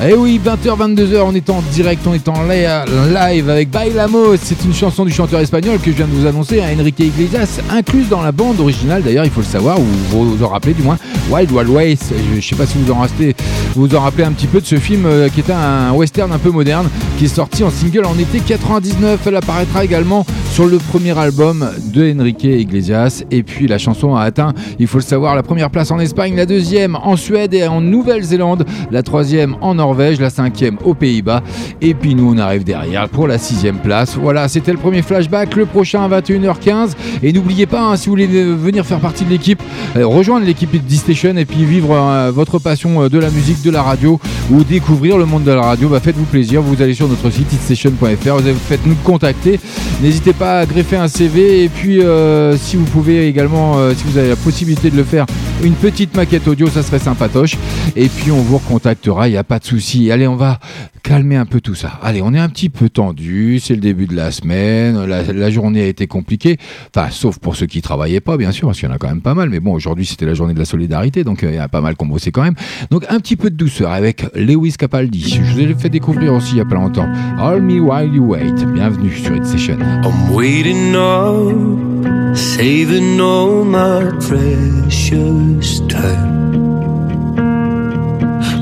[0.06, 4.36] Eh oui, 20h, 22h, on est en direct, on est en live avec Bailamos.
[4.42, 7.60] C'est une chanson du chanteur espagnol que je viens de vous annoncer, à Enrique Iglesias,
[7.70, 10.74] incluse dans la bande originale, d'ailleurs, il faut le savoir, ou vous vous en rappelez
[10.74, 10.98] du moins,
[11.30, 12.12] Wild Wild West.
[12.30, 13.34] Je ne sais pas si vous en restez,
[13.74, 16.32] vous vous en rappelez un petit peu de ce film euh, qui était un western
[16.32, 19.20] un peu moderne, qui est sorti en single en été 99.
[19.26, 20.24] Elle apparaîtra également
[20.60, 23.22] sur le premier album de Enrique Iglesias.
[23.30, 26.36] Et puis la chanson a atteint, il faut le savoir, la première place en Espagne,
[26.36, 31.42] la deuxième en Suède et en Nouvelle-Zélande, la troisième en Norvège, la cinquième aux Pays-Bas.
[31.80, 34.18] Et puis nous, on arrive derrière pour la sixième place.
[34.20, 35.56] Voilà, c'était le premier flashback.
[35.56, 36.90] Le prochain à 21h15.
[37.22, 39.62] Et n'oubliez pas, hein, si vous voulez venir faire partie de l'équipe,
[39.96, 43.70] euh, rejoindre l'équipe D-Station et puis vivre euh, votre passion euh, de la musique, de
[43.70, 44.20] la radio
[44.52, 46.60] ou découvrir le monde de la radio, bah, faites-vous plaisir.
[46.60, 49.58] Vous allez sur notre site hitstation.fr, vous avez- faites nous contacter.
[50.02, 54.18] N'hésitez pas greffer un CV et puis euh, si vous pouvez également, euh, si vous
[54.18, 55.26] avez la possibilité de le faire,
[55.62, 57.56] une petite maquette audio, ça serait sympatoche.
[57.96, 60.10] Et puis on vous recontactera, il n'y a pas de souci.
[60.10, 60.58] Allez, on va
[61.02, 61.98] calmer un peu tout ça.
[62.02, 65.82] Allez, on est un petit peu tendu, c'est le début de la semaine, la, journée
[65.82, 66.58] a été compliquée,
[66.94, 69.08] enfin sauf pour ceux qui travaillaient pas, bien sûr, parce qu'il y en a quand
[69.08, 69.50] même pas mal.
[69.50, 71.80] Mais bon, aujourd'hui c'était la journée de la solidarité, donc euh, il y a pas
[71.80, 72.54] mal qu'on bossait quand même.
[72.90, 75.40] Donc un petit peu de douceur avec Lewis Capaldi.
[75.44, 77.08] Je vous ai fait découvrir aussi il y a pas longtemps.
[77.38, 78.64] All Me While You Wait.
[78.72, 79.78] Bienvenue sur It Session.
[80.04, 86.30] I'm waiting up, saving all my precious time.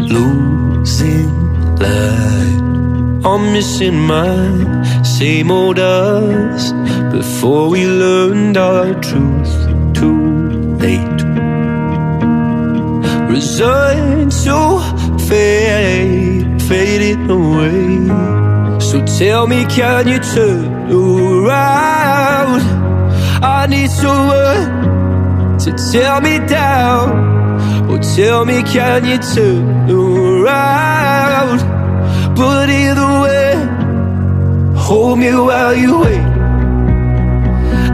[0.08, 1.30] Losing
[1.76, 2.60] light,
[3.24, 6.72] I'm missing my same old us
[7.12, 9.54] before we learned our truth
[9.94, 11.22] too late.
[13.28, 14.80] Resigned to
[15.28, 18.38] fade, fading away.
[18.80, 22.62] So tell me, can you turn around?
[23.42, 27.28] I need someone to tear me down.
[27.88, 31.58] Or tell me, can you turn around?
[32.34, 33.54] But either way,
[34.76, 36.26] hold me while you wait.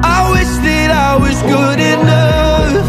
[0.02, 2.86] I wish that I was good enough.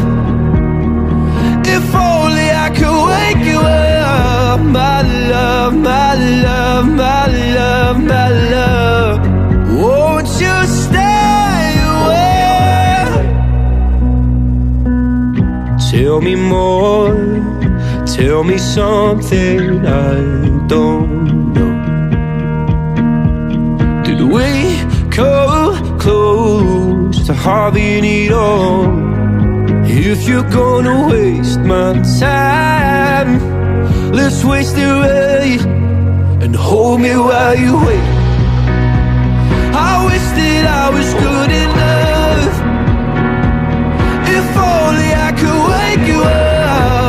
[1.68, 8.75] If only I could wake you up, my love, my love, my love, my love.
[15.96, 17.16] Tell me more,
[18.06, 21.74] tell me something I don't know.
[24.04, 24.50] Did we
[25.10, 28.84] come close to having it all?
[29.88, 33.32] If you're gonna waste my time,
[34.12, 35.66] let's waste it right
[36.44, 38.08] and hold me while you wait.
[39.90, 41.95] I wish that I was good enough.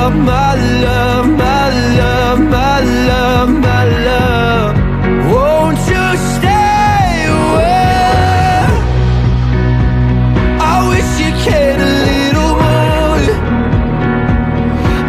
[0.07, 4.77] love, my love, my love, my love, my love
[5.33, 6.05] Won't you
[6.35, 8.67] stay away?
[10.61, 13.19] I wish you cared a little more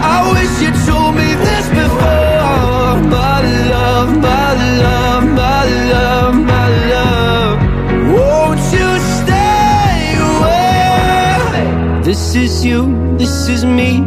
[0.01, 4.49] I wish you told me this before My love, my
[4.81, 7.57] love, my love, my love
[8.15, 8.89] Won't you
[9.19, 12.01] stay away?
[12.03, 12.79] This is you,
[13.17, 14.06] this is me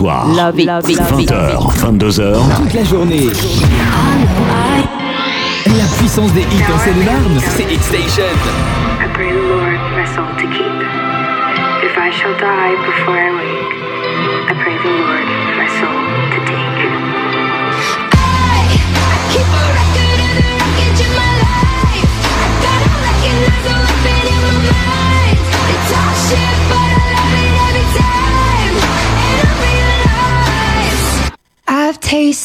[0.00, 0.34] it.
[0.34, 2.56] 20h, 22h.
[2.56, 3.28] Toute la journée.
[5.66, 8.24] La puissance des hits en Seine-et-Marne, c'est Hit Station.
[9.00, 10.72] I pray the Lord my soul to keep.
[11.82, 13.41] If I shall die before I I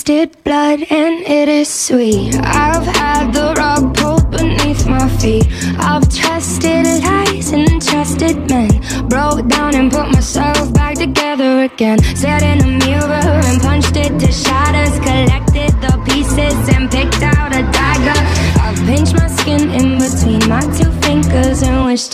[0.08, 2.34] tasted blood and it is sweet.
[2.36, 2.66] I've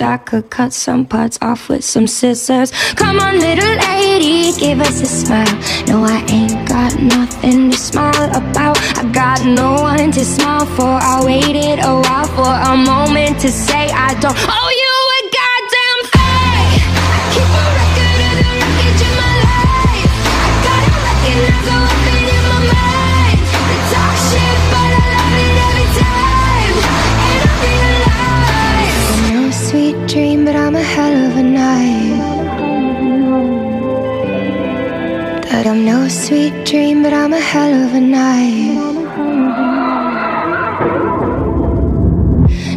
[0.03, 2.71] I could cut some parts off with some scissors.
[2.95, 5.55] Come on, little lady, give us a smile.
[5.87, 8.77] No, I ain't got nothing to smile about.
[8.97, 10.93] I got no one to smile for.
[11.11, 14.72] I waited a while for a moment to say I don't owe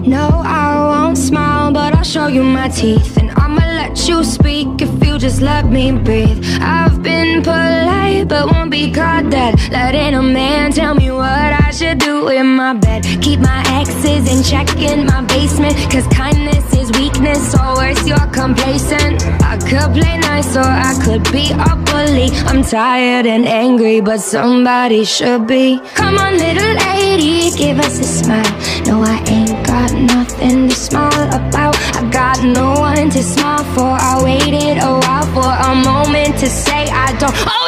[0.07, 3.17] No, I won't smile, but I'll show you my teeth.
[3.17, 6.45] And I'ma let you speak if you just let me breathe.
[6.61, 9.59] I've been polite, but won't be caught dead.
[9.73, 13.03] Letting a man tell me what I should do in my bed.
[13.21, 15.75] Keep my exes in check in my basement.
[15.91, 19.25] Cause kindness is weakness, or worse, you're complacent.
[19.43, 22.29] I could play nice, or I could be a bully.
[22.47, 25.81] I'm tired and angry, but somebody should be.
[25.95, 28.87] Come on, little lady, give us a smile.
[28.87, 29.46] No, I ain't
[29.87, 31.77] got nothing to smile about.
[31.97, 33.83] I got no one to smile for.
[33.83, 37.66] I waited a while for a moment to say I don't owe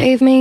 [0.00, 0.39] save me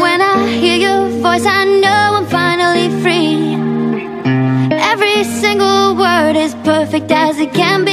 [0.00, 3.54] When I hear your voice, I know I'm finally free.
[4.74, 7.85] Every single word is perfect as it can be.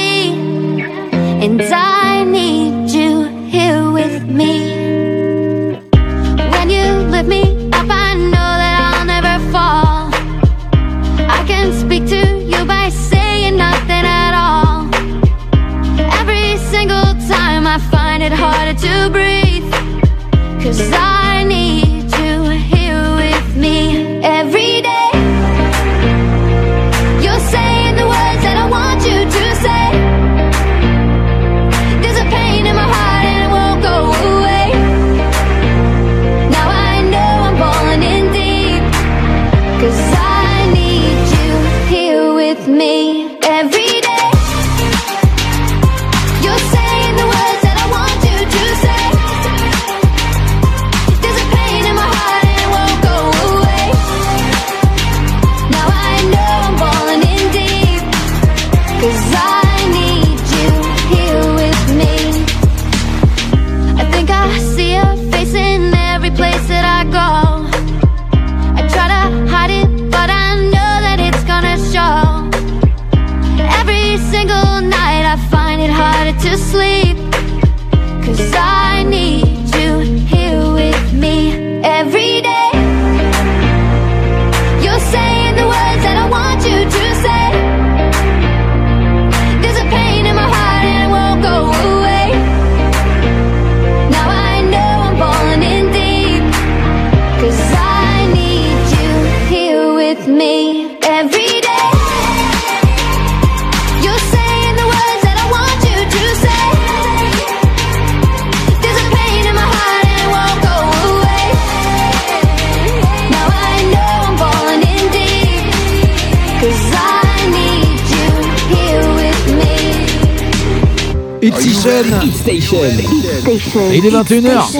[122.60, 122.78] Station.
[122.82, 123.80] Hit Station.
[123.92, 124.70] Et il est 21h.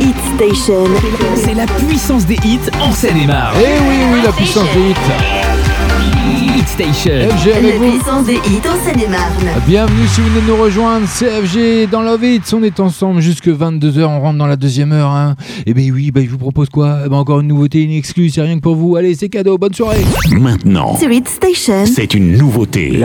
[0.00, 0.84] Hit Station.
[1.36, 3.56] C'est la puissance des hits en Seine-et-Marne.
[3.60, 6.56] Eh oui, oui, la puissance des hits.
[6.56, 7.28] Hit Station.
[7.36, 7.90] FG avec La vous.
[7.90, 9.32] puissance des hits en Seine-et-Marne.
[9.66, 13.48] Bienvenue si vous venez de nous rejoindre, CFG dans Love Hits, on est ensemble jusque
[13.48, 15.10] 22h, on rentre dans la deuxième heure.
[15.10, 15.34] Hein.
[15.66, 17.00] Et ben oui, bah, je vous propose quoi?
[17.04, 18.96] Eh ben Encore une nouveauté, une exclue, c'est rien que pour vous.
[18.96, 20.04] Allez, c'est cadeau, bonne soirée.
[20.32, 21.84] Maintenant, Sur Hit Station.
[21.86, 22.98] c'est une nouveauté.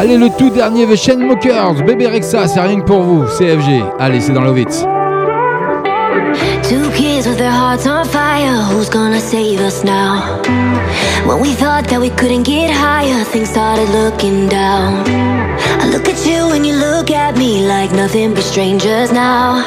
[0.00, 3.82] Allez, le tout dernier The Chainsmokers, Bébé Rexa, c'est rien que pour vous, CFG.
[3.98, 4.84] Allez, c'est dans Love Hits.
[6.62, 8.62] Two kids with their hearts on fire.
[8.70, 10.40] Who's gonna save us now?
[11.26, 15.02] When we thought that we couldn't get higher, things started looking down.
[15.80, 19.64] I look at you and you look at me like nothing but strangers now.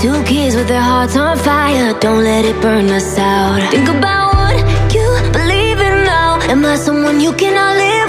[0.00, 1.92] Two kids with their hearts on fire.
[2.00, 3.60] Don't let it burn us out.
[3.70, 4.56] Think about what
[4.94, 6.40] you believe in now.
[6.48, 8.03] Am I someone you cannot live?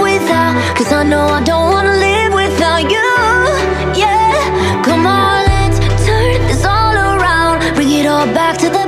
[0.78, 3.12] Cause I know I don't wanna live without you.
[4.04, 7.76] Yeah, come on, let's turn this all around.
[7.76, 8.85] Bring it all back to the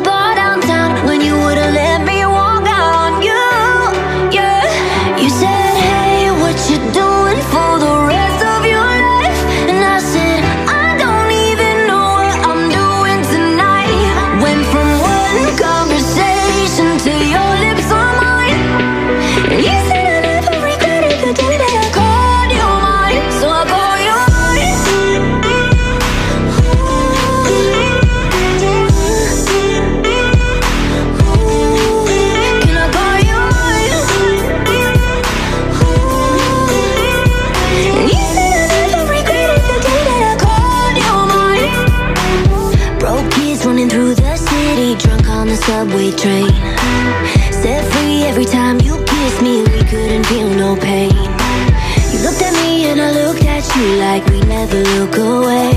[54.84, 55.72] look away.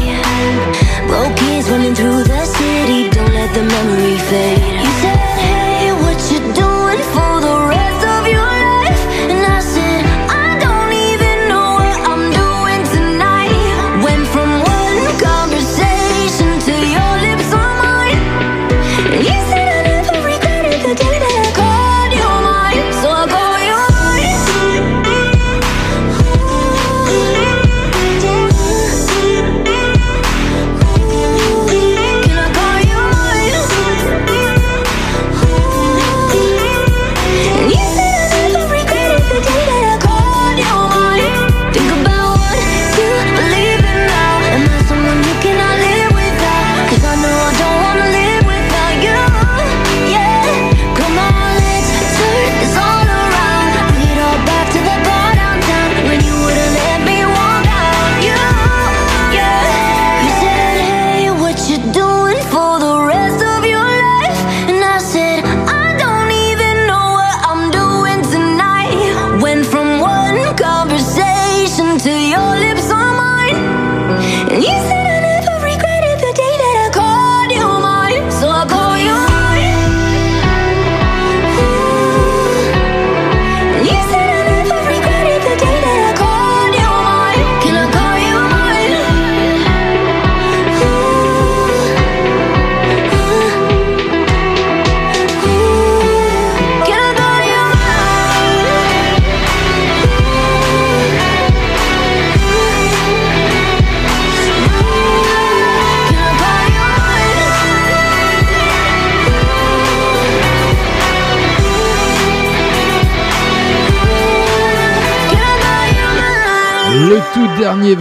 [1.07, 5.30] Broke kids running through the city, don't let the memory fade.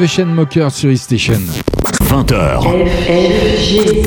[0.09, 1.68] The Mocker sur E-Station.
[2.19, 2.59] 20h.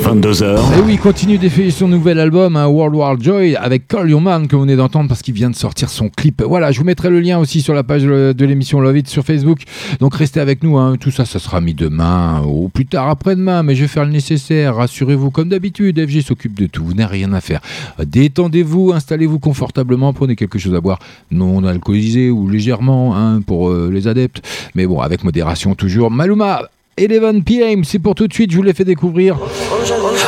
[0.03, 0.77] 22h.
[0.77, 4.47] Et oui, continue d'effeuiller son nouvel album, hein, World War Joy, avec Call Your Man,
[4.47, 6.43] que vous venez d'entendre parce qu'il vient de sortir son clip.
[6.43, 9.23] Voilà, je vous mettrai le lien aussi sur la page de l'émission Love It sur
[9.23, 9.63] Facebook.
[9.99, 10.97] Donc restez avec nous, hein.
[10.99, 14.11] tout ça, ça sera mis demain ou plus tard après-demain, mais je vais faire le
[14.11, 14.75] nécessaire.
[14.75, 17.61] Rassurez-vous, comme d'habitude, FG s'occupe de tout, vous n'avez rien à faire.
[17.97, 20.99] Détendez-vous, installez-vous confortablement, prenez quelque chose à boire,
[21.31, 24.43] non alcoolisé ou légèrement, hein, pour euh, les adeptes,
[24.75, 26.11] mais bon, avec modération toujours.
[26.11, 29.37] Maluma 11 PM, c'est pour tout de suite, je vous l'ai fait découvrir.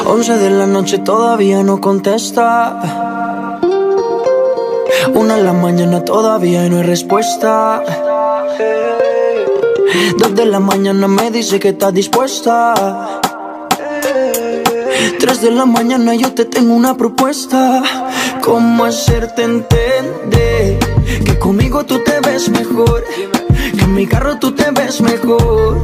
[0.08, 2.82] 11 de la noche todavía no contesta.
[5.14, 7.84] Una de la mañana todavía no hay respuesta.
[10.18, 12.74] Dos de la mañana me dice que está dispuesta.
[15.20, 17.84] Tres de la mañana yo te tengo una propuesta.
[18.44, 20.80] ¿Cómo hacerte entender
[21.26, 23.04] que conmigo tú te ves mejor?
[23.78, 25.84] Que en mi carro tú te ves mejor.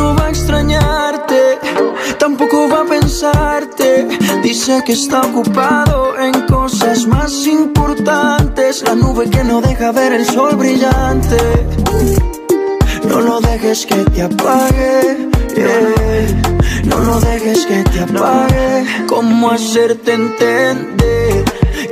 [0.00, 1.58] no va a extrañarte,
[2.18, 4.08] tampoco va a pensarte.
[4.42, 8.82] Dice que está ocupado en cosas más importantes.
[8.82, 11.40] La nube que no deja ver el sol brillante.
[13.08, 15.28] No lo dejes que te apague.
[16.84, 18.86] No lo dejes que te apague.
[19.06, 21.49] ¿Cómo hacerte entender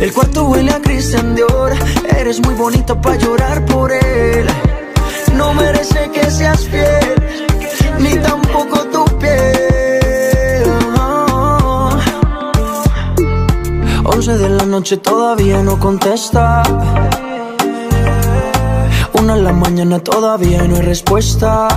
[0.00, 1.72] El cuarto huele a Christian Dior.
[2.18, 4.46] Eres muy bonita para llorar por él.
[5.34, 7.14] No merece que seas fiel,
[7.98, 10.64] ni tampoco tu piel.
[14.04, 16.62] 11 de la noche todavía no contesta.
[19.12, 21.68] Una de la mañana todavía no hay respuesta.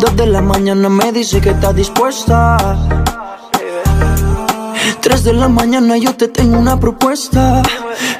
[0.00, 3.03] Dos de la mañana me dice que está dispuesta.
[5.04, 7.60] Tres de la mañana yo te tengo una propuesta.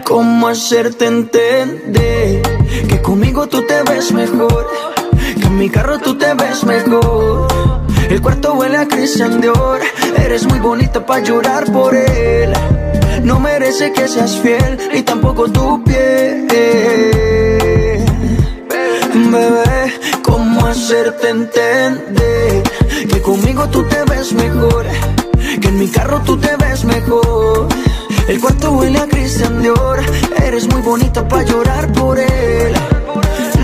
[0.04, 2.42] ¿Cómo hacerte entender
[2.86, 4.66] que conmigo tú te ves mejor?
[5.34, 7.48] Que en mi carro tú te ves mejor.
[8.10, 9.80] El cuarto huele a Christian Dior.
[10.22, 12.52] Eres muy bonita para llorar por él.
[13.22, 16.46] No merece que seas fiel, ni tampoco tu piel.
[19.32, 22.62] Bebé, ¿cómo hacerte entender
[23.10, 24.84] que conmigo tú te ves mejor?
[25.74, 27.66] En mi carro tú te ves mejor.
[28.28, 29.98] El cuarto huele a Christian Dior.
[30.46, 32.72] Eres muy bonita para llorar por él.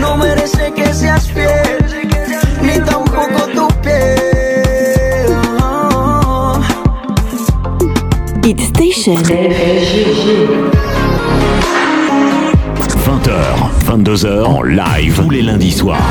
[0.00, 1.78] No merece que seas fiel,
[2.62, 5.28] ni tampoco tu piel.
[8.42, 9.22] Hit Station.
[13.06, 16.02] 20h, 22h en live tous les lundis soirs.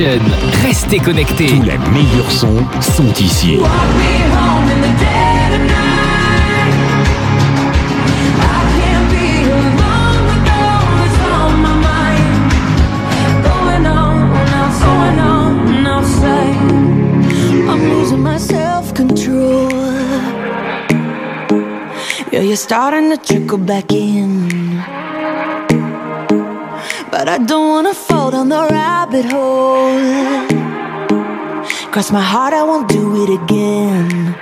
[0.00, 0.20] Station.
[0.66, 1.46] Restez connectés.
[1.48, 3.58] Tous les meilleurs sons sont ici.
[17.68, 19.70] I'm losing my self-control.
[22.32, 24.48] Yeah, you're starting to trickle back in.
[27.10, 27.94] But I don't wanna
[28.40, 30.48] down the rabbit hole.
[31.92, 34.34] Cross my heart, I won't do it again.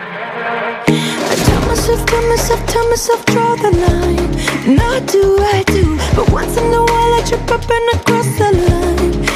[1.31, 4.35] I tell myself, tell myself, tell myself, draw the line.
[4.79, 5.97] I do, I do.
[6.15, 9.28] But once in a while, I trip up and I cross the line.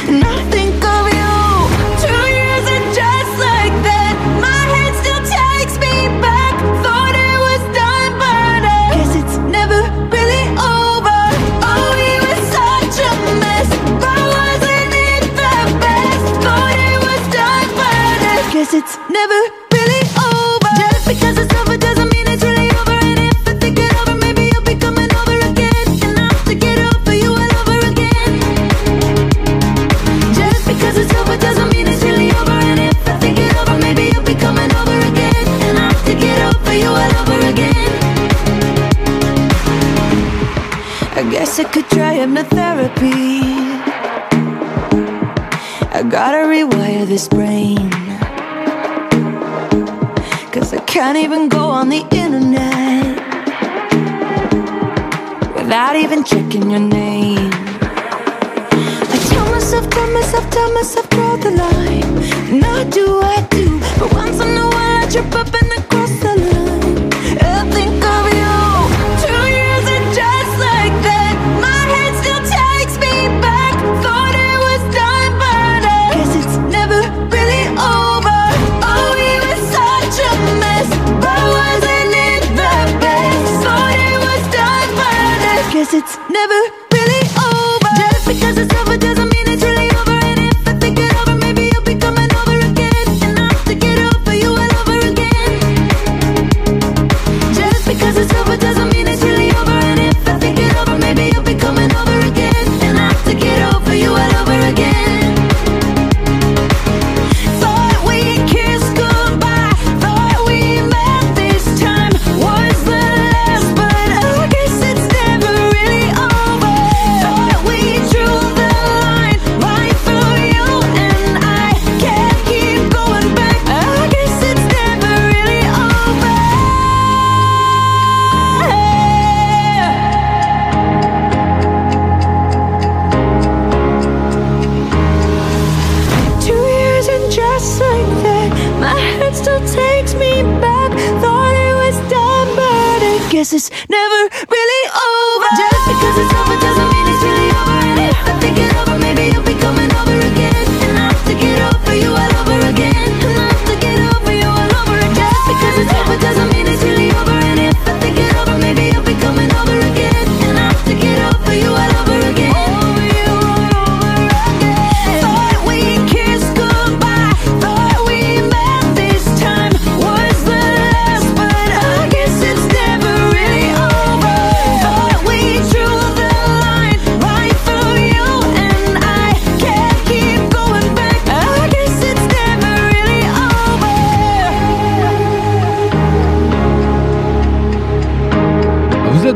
[41.94, 43.42] try hypnotherapy.
[45.92, 47.90] I gotta rewire this brain.
[50.52, 53.16] Cause I can't even go on the internet
[55.54, 57.50] without even checking your name.
[59.12, 62.12] I tell myself, tell myself, tell myself, draw the line.
[62.52, 63.80] And I do, I do.
[63.98, 65.61] But once in a while I trip up and.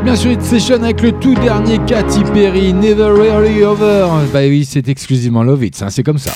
[0.06, 4.06] bien sûr Hit Session avec le tout dernier Katy Perry, Never Really Over.
[4.32, 6.30] Bah oui, c'est exclusivement Love It, hein, c'est comme ça.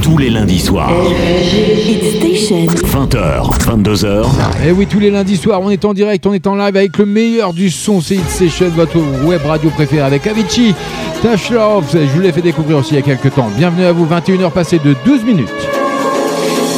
[0.00, 0.90] Tous les lundis soirs.
[2.16, 2.64] Station.
[2.64, 4.24] 20h, 22h.
[4.66, 6.96] Et oui, tous les lundis soirs, on est en direct, on est en live avec
[6.96, 8.00] le meilleur du son.
[8.00, 8.96] C'est Hit Station, votre
[9.26, 10.74] web radio préférée avec Avicii,
[11.22, 11.84] Tash Love.
[11.92, 13.50] Je vous l'ai fait découvrir aussi il y a quelques temps.
[13.58, 15.48] Bienvenue à vous, 21h passées de 12 minutes.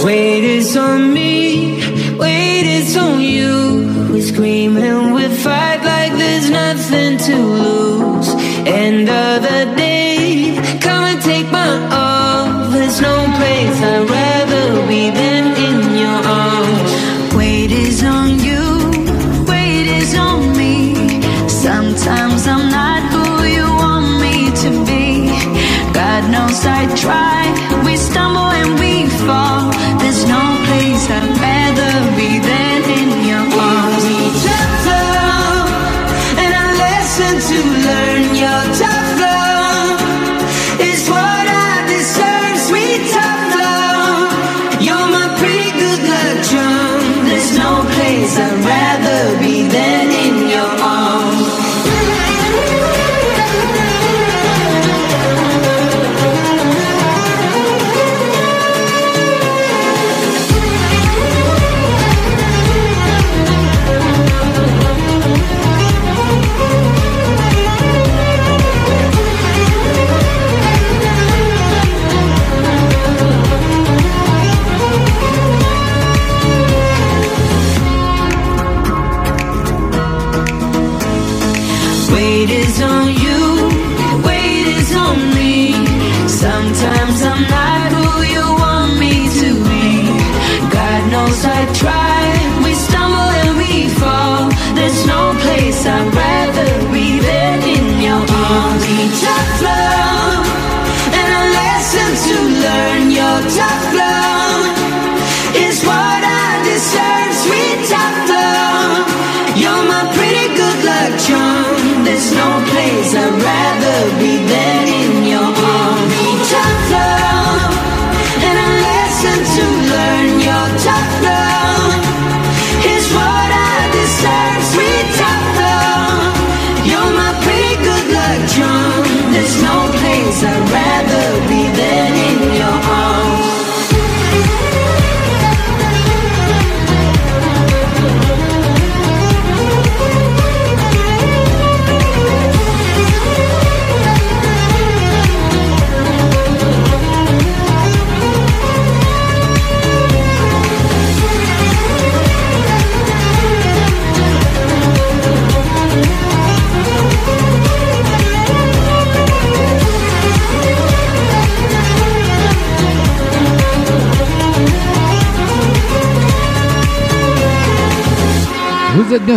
[0.05, 3.87] Wait is on me, wait is on you.
[4.20, 5.12] Screaming,
[5.47, 8.28] fight like there's nothing to lose.
[8.82, 11.72] End of the day, come and take my
[12.03, 12.70] all.
[12.74, 16.90] There's no place I'd rather be than in your arms.
[17.38, 18.64] Weight is on you,
[19.53, 20.74] weight is on me.
[21.66, 23.26] Sometimes I'm not who
[23.57, 25.07] you want me to be.
[26.01, 27.36] God knows I try.
[48.29, 49.86] I'd rather be there.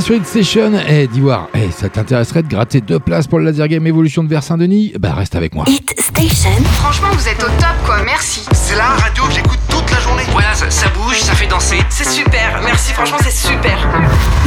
[0.10, 0.72] Vous êtes bien sur Hit Station.
[0.88, 4.30] Eh, Diwar, eh, ça t'intéresserait de gratter deux places pour le Laser Game Evolution de
[4.30, 5.66] Vers-Saint-Denis Bah, reste avec moi.
[5.68, 6.50] Hit Station.
[6.82, 7.98] Franchement, vous êtes au top, quoi.
[8.04, 8.42] Merci.
[8.54, 10.24] C'est la radio que j'écoute toute la journée.
[10.32, 11.78] Voilà, ça, ça bouge, ça fait danser.
[11.90, 12.60] C'est super.
[12.64, 13.78] Merci, franchement, c'est super.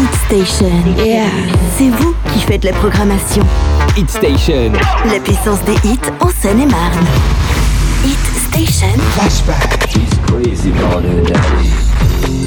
[0.01, 0.73] Hit Station.
[0.99, 1.27] Yeah.
[1.79, 3.47] C'est vous qui faites la programmation.
[3.97, 4.73] Hit Station.
[5.13, 7.07] La puissance des hits en Seine-et-Marne.
[8.05, 8.19] Hit
[8.51, 8.99] Station.
[9.15, 9.91] Flashback.
[10.27, 12.42] Crazy about her daddy.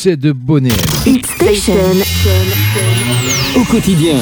[0.00, 0.70] Succès de Bonnet.
[1.04, 1.74] Hit Station.
[3.54, 4.16] Au quotidien,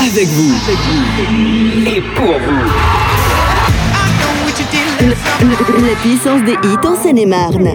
[0.00, 0.54] avec vous
[1.86, 2.62] et pour vous.
[5.86, 7.70] La puissance des hits en Seine-et-Marne.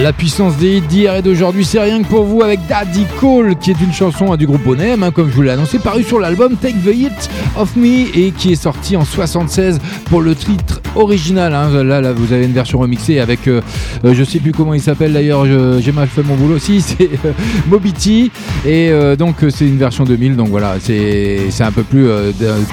[0.00, 3.54] La puissance des hits d'hier et d'aujourd'hui, c'est rien que pour vous avec Daddy Cole,
[3.56, 6.02] qui est une chanson hein, du groupe Bonnet, hein, comme je vous l'ai annoncé, paru
[6.02, 10.34] sur l'album Take the Hit of Me et qui est sorti en 76 pour le
[10.34, 11.54] titre original.
[11.54, 11.82] hein.
[11.84, 13.60] Là, là, vous avez une version remixée avec, euh,
[14.04, 15.44] euh, je sais plus comment il s'appelle d'ailleurs,
[15.80, 16.58] j'ai mal fait mon boulot.
[16.64, 17.32] Si, c'est euh,
[17.68, 18.30] Moby T.
[18.64, 20.36] Et euh, donc, c'est une version 2000.
[20.36, 22.06] Donc voilà, c'est un peu plus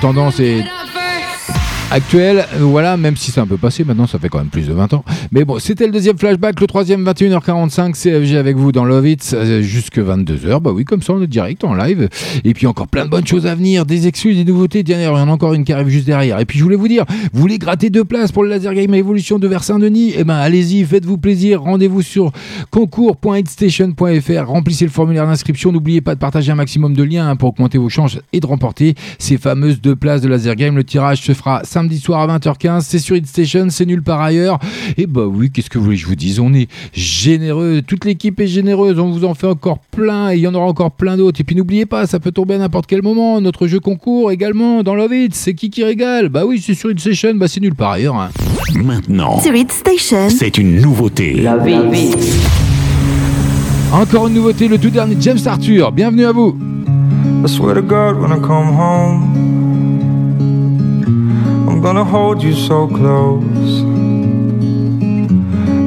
[0.01, 0.63] tendance et
[1.91, 2.45] actuel.
[2.55, 4.73] Euh, Voilà, même si c'est un peu passé, maintenant ça fait quand même plus de
[4.73, 5.03] 20 ans.
[5.31, 9.31] Mais bon, c'était le deuxième flashback, le troisième 21h45, CFG avec vous dans Love It
[9.33, 10.61] euh, jusque 22h.
[10.61, 12.07] Bah oui, comme ça on est direct en live.
[12.43, 14.79] Et puis encore plein de bonnes choses à venir, des exclus, des nouveautés.
[14.79, 16.39] Il y en a encore une qui arrive juste derrière.
[16.39, 18.93] Et puis je voulais vous dire, vous voulez gratter deux places pour le Laser Game
[18.93, 21.61] Evolution de Versailles-Denis Eh ben allez-y, faites-vous plaisir.
[21.61, 22.31] Rendez-vous sur
[22.69, 24.47] concours.hitstation.fr.
[24.47, 25.71] Remplissez le formulaire d'inscription.
[25.71, 28.45] N'oubliez pas de partager un maximum de liens hein, pour augmenter vos chances et de
[28.45, 30.75] remporter ces fameuses deux places de Laser Game.
[30.75, 32.81] Le tirage se fera samedi soir à 20h15.
[32.81, 34.59] C'est sur Hitstation, c'est nul par ailleurs.
[34.97, 36.39] Et bah oui, qu'est-ce que vous voulez que je vous dise?
[36.39, 37.81] On est généreux.
[37.85, 38.99] Toute l'équipe est généreuse.
[38.99, 41.41] On vous en fait encore plein et il y en aura encore plein d'autres.
[41.41, 43.41] Et puis n'oubliez pas, ça peut tomber à n'importe quel moment.
[43.41, 45.33] Notre jeu concours également dans Love It.
[45.35, 46.29] C'est qui qui régale?
[46.29, 47.33] Bah oui, c'est sur Hitstation.
[47.35, 48.15] Bah c'est nul par ailleurs.
[48.15, 48.29] hein.
[48.75, 50.29] Maintenant, Sur Station.
[50.29, 51.43] c'est une nouveauté.
[53.91, 55.91] Encore une nouveauté, le tout dernier James Arthur.
[55.91, 56.57] Bienvenue à vous.
[57.45, 59.60] I swear to God, when I come home,
[61.81, 63.73] Gonna hold you so close.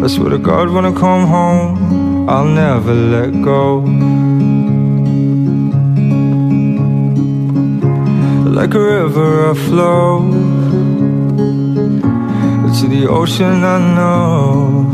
[0.04, 3.78] I swear to God, when I come home, I'll never let go.
[8.58, 10.30] Like a river, I flow
[12.76, 13.64] to the ocean.
[13.64, 14.90] I know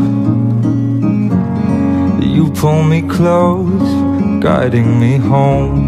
[2.23, 3.91] you pull me close,
[4.43, 5.79] guiding me home.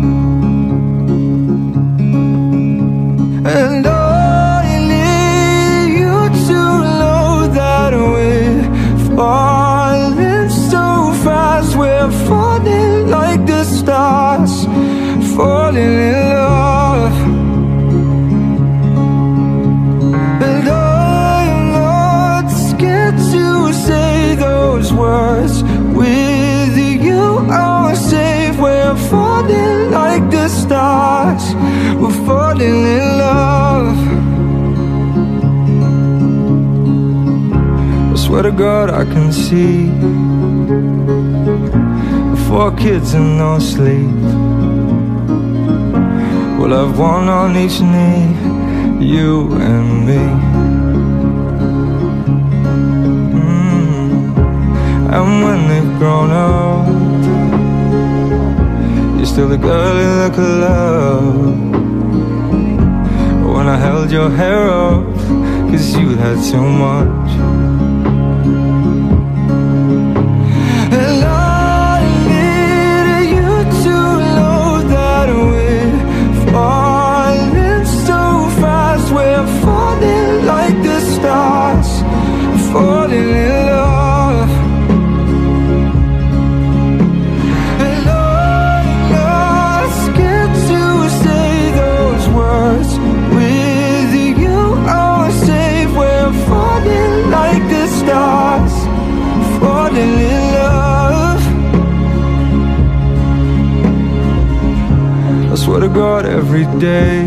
[3.47, 4.02] And I
[12.03, 14.65] We're falling like the stars,
[15.37, 17.17] falling in love.
[20.43, 25.63] And I'm not scared to say those words.
[25.95, 28.59] With you, I'm safe.
[28.59, 31.55] We're falling like the stars.
[32.01, 33.97] We're falling in love.
[38.13, 39.93] I swear to God, I can see
[42.53, 44.15] four kids and no sleep.
[46.59, 48.29] We'll have one on each knee,
[49.15, 50.23] you and me.
[53.41, 54.37] Mm.
[55.15, 56.87] And when they've grown up,
[59.17, 61.35] you're still the girl in the club.
[63.55, 65.07] When I held your hair up,
[65.71, 67.22] cause you had too much.
[82.73, 84.51] Falling in love.
[87.87, 90.81] And I'm not scared to
[91.23, 92.91] say those words.
[93.37, 94.13] With
[94.45, 95.91] you, I'm safe.
[95.95, 98.75] We're falling like the stars,
[99.61, 101.43] falling in love.
[105.53, 107.27] I swear to God, every day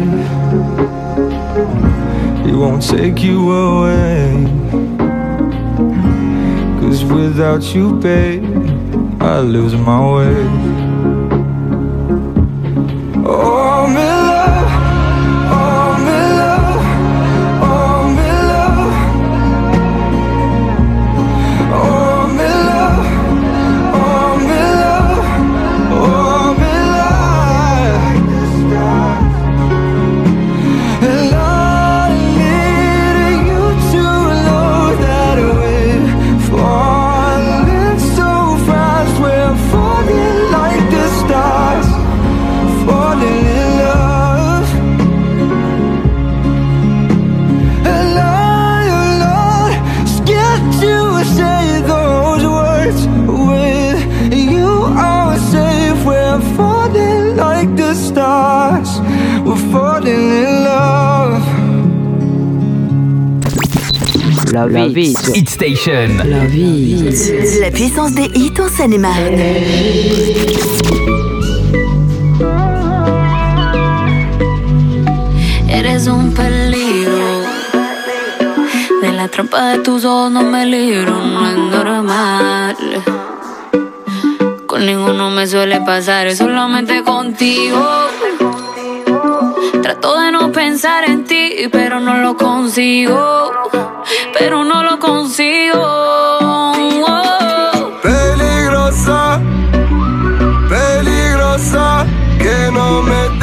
[2.45, 4.64] He won't take you away.
[7.11, 8.43] Without you, babe,
[9.21, 10.74] I lose my way.
[65.33, 66.17] Hit Station.
[67.59, 69.39] La puissance des hits en Seine-et-Marne.
[75.67, 77.41] Eres un peligro.
[79.01, 82.75] De la trampa de tus ojos no me libro, no es normal.
[84.67, 87.83] Con ninguno me suele pasar, es solamente contigo.
[89.81, 93.54] Trato de no pensar en ti, pero no lo consigo.
[94.37, 95.79] Pero no lo consigo.
[95.79, 96.65] Oh.
[98.01, 99.39] Peligrosa,
[100.69, 102.05] peligrosa,
[102.37, 103.34] que no me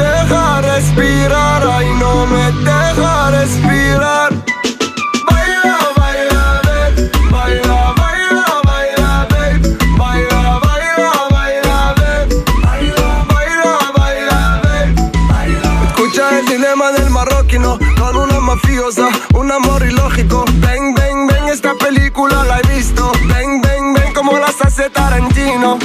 [19.35, 20.45] un amor ilógico.
[20.55, 23.11] Ven, ven, ven, esta película la he visto.
[23.27, 25.79] Ven, ven, ven, como las hace Tarantino.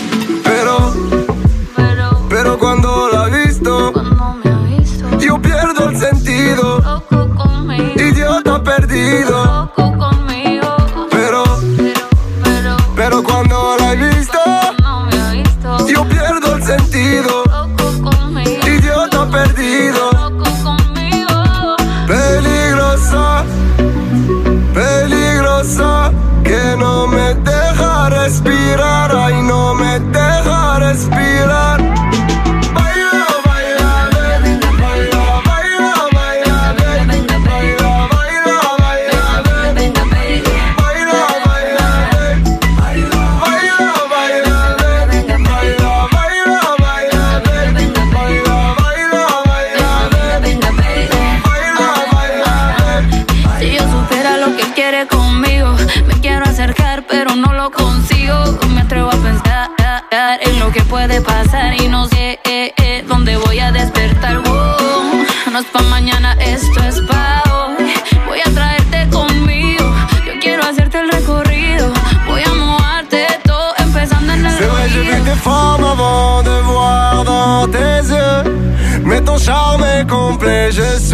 [0.44, 0.94] Pero,
[2.30, 3.07] pero cuando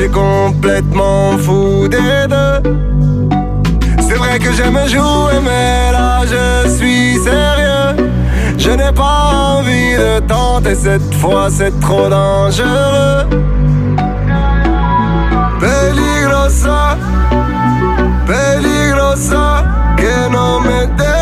[0.03, 2.69] suis complètement fou des deux.
[4.01, 8.09] C'est vrai que j'aime jouer, mais là je suis sérieux.
[8.57, 13.27] Je n'ai pas envie de tenter cette fois, c'est trop dangereux.
[15.59, 16.97] Peligrosa,
[18.27, 19.63] peligrosa,
[19.97, 21.12] que no me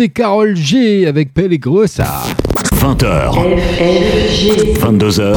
[0.00, 2.22] Est Carole G avec Pellegrosa.
[2.76, 3.32] 20h.
[4.80, 5.36] 22h.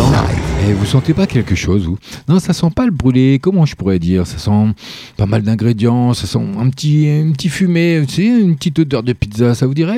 [0.69, 1.97] Et vous sentez pas quelque chose vous?
[2.29, 3.39] Non, ça sent pas le brûlé.
[3.41, 4.27] Comment je pourrais dire?
[4.27, 4.75] Ça sent
[5.17, 6.13] pas mal d'ingrédients.
[6.13, 8.03] Ça sent un petit, un petit fumé.
[8.07, 9.55] Tu sais, une petite odeur de pizza.
[9.55, 9.97] Ça vous dirait?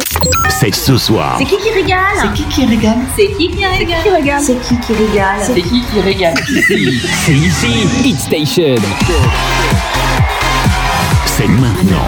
[0.49, 1.35] C'est ce soir.
[1.39, 1.99] C'est qui qui régale?
[2.21, 2.97] C'est qui qui régale?
[3.17, 3.65] C'est qui qui
[4.09, 4.39] régale?
[4.39, 5.39] C'est qui qui régale?
[5.41, 6.35] C'est qui qui régale?
[6.49, 8.75] Ici, c'est ici, Hit Station.
[11.43, 12.05] C'est maintenant.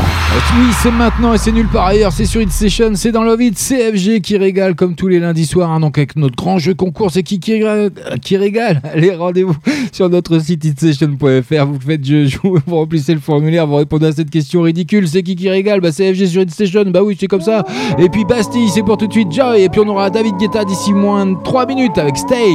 [0.58, 2.14] Oui, c'est maintenant et c'est nulle part ailleurs.
[2.14, 5.46] C'est sur Hit Station, c'est dans Love It, CFG qui régale comme tous les lundis
[5.46, 5.72] soirs.
[5.72, 5.82] hein.
[5.82, 7.92] donc avec notre grand jeu concours, c'est qui qui régale,
[8.22, 9.56] qui régale Allez, rendez-vous
[9.92, 11.66] sur notre site hitstation.fr.
[11.66, 15.06] Vous faites jeu, vous remplissez le formulaire, vous répondez à cette question ridicule.
[15.06, 15.82] C'est qui qui régale?
[15.82, 16.86] Bah CFG sur Hit Station.
[16.88, 17.66] Bah oui, c'est comme ça.
[18.00, 19.64] Et puis Bastille, c'est pour tout de suite Joy.
[19.64, 22.54] Et puis on aura David Guetta d'ici moins de 3 minutes avec Stay.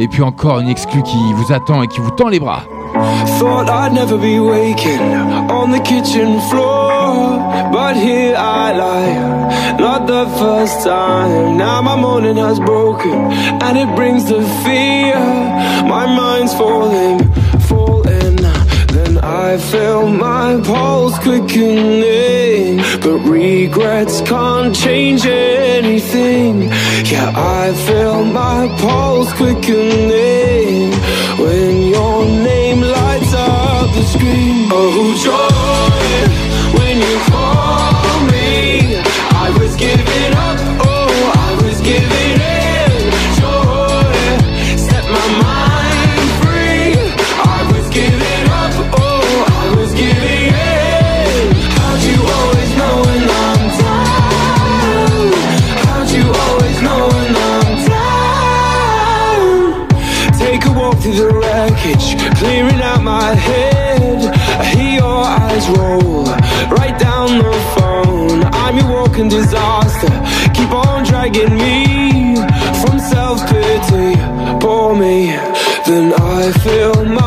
[0.00, 2.64] Et puis encore une exclue qui vous attend et qui vous tend les bras.
[3.38, 5.06] Thought I'd never be waking
[5.58, 7.38] on the kitchen floor,
[7.70, 11.58] but here I lie, not the first time.
[11.58, 13.18] Now my morning has broken,
[13.64, 15.16] and it brings the fear.
[15.94, 17.18] My mind's falling,
[17.68, 18.36] falling.
[18.96, 26.62] Then I feel my pulse quickening, but regrets can't change anything.
[27.12, 27.30] Yeah,
[27.62, 30.92] I feel my pulse quickening
[31.38, 32.65] when your name
[34.38, 35.48] Oh, joy,
[36.78, 39.00] when you call me,
[39.32, 40.35] I was giving
[69.16, 70.08] Walking disaster.
[70.52, 72.36] Keep on dragging me
[72.82, 74.14] from self pity.
[74.60, 75.28] Pour me,
[75.86, 77.25] then I feel my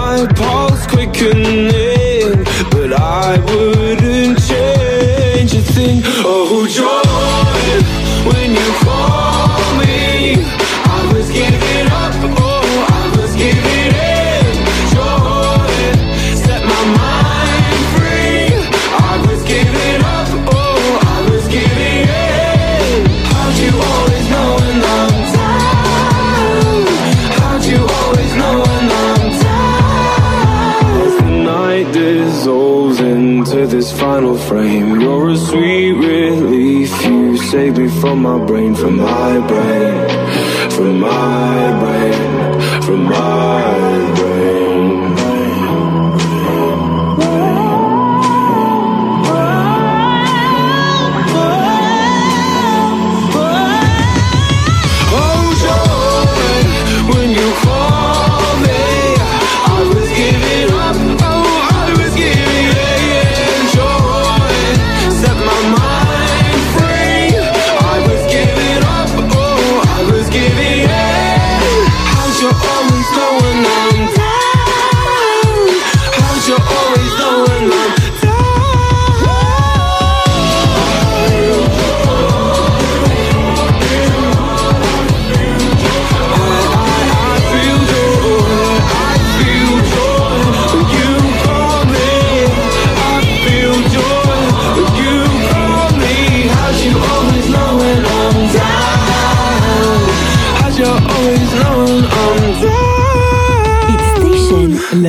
[33.90, 34.99] this final frame.
[34.99, 37.06] You're a sweet relief.
[37.06, 44.59] You save me from my brain, from my brain, from my brain, from my brain.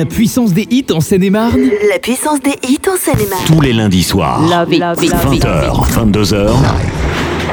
[0.01, 3.43] La puissance des hits en Seine-et-Marne La puissance des hits en Seine-et-Marne.
[3.45, 4.41] Tous les lundis soirs.
[4.41, 5.43] Love it, love it, love it.
[5.45, 6.49] 20h, 22h.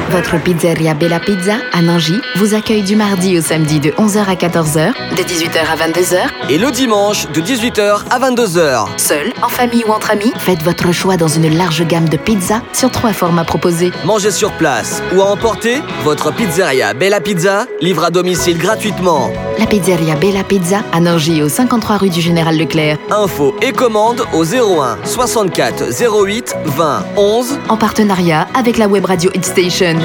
[0.09, 4.33] Votre pizzeria Bella Pizza à Nangy vous accueille du mardi au samedi de 11h à
[4.33, 6.17] 14h, de 18h à 22h.
[6.49, 8.87] Et le dimanche de 18h à 22h.
[8.97, 12.63] Seul, en famille ou entre amis, faites votre choix dans une large gamme de pizzas
[12.73, 13.91] sur trois formats proposés.
[14.05, 19.29] Mangez sur place ou à emporter, votre pizzeria Bella Pizza livre à domicile gratuitement.
[19.59, 22.97] La pizzeria Bella Pizza à Nangy au 53 rue du Général Leclerc.
[23.11, 25.83] Info et commande au 01 64
[26.23, 29.99] 08 20 11 En partenariat avec la web radio Hit Station.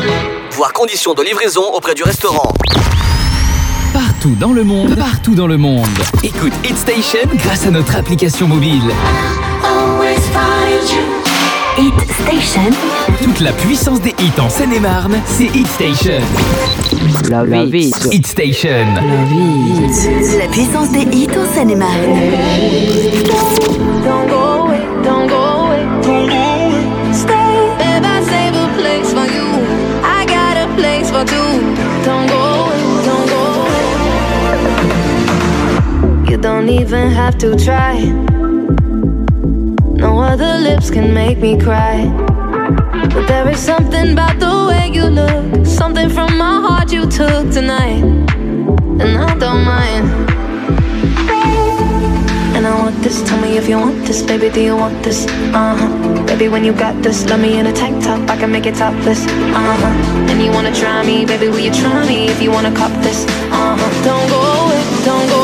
[0.50, 2.52] Voir conditions de livraison auprès du restaurant.
[3.92, 5.86] Partout dans le monde, partout dans le monde.
[6.24, 8.92] Écoute Hit Station grâce à notre application mobile.
[11.76, 12.70] Hit Station.
[13.20, 16.20] Toute la puissance des hits en Seine-et-Marne, c'est Hit Station.
[17.28, 17.96] Love it.
[18.12, 18.86] Hit Station.
[20.38, 22.20] La puissance des hits en Seine-et-Marne.
[24.04, 27.12] Don't go away, don't go away, don't go away.
[27.12, 29.46] Stay, babe, I save a place for you.
[30.04, 31.60] I got a place for two.
[32.04, 33.84] Don't go away, don't go away.
[36.30, 38.12] You don't even have to try.
[40.34, 42.10] Other lips can make me cry.
[43.14, 47.52] But there is something about the way you look, something from my heart you took
[47.52, 50.06] tonight, and I don't mind.
[52.56, 55.24] And I want this, tell me if you want this, baby, do you want this?
[55.54, 56.26] Uh huh.
[56.26, 58.74] Baby, when you got this, love me in a tank top, I can make it
[58.74, 59.24] topless.
[59.28, 60.30] Uh huh.
[60.30, 63.24] And you wanna try me, baby, will you try me if you wanna cop this?
[63.54, 63.90] Uh huh.
[64.02, 65.43] Don't go away, don't go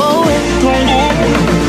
[0.61, 1.60] Toilet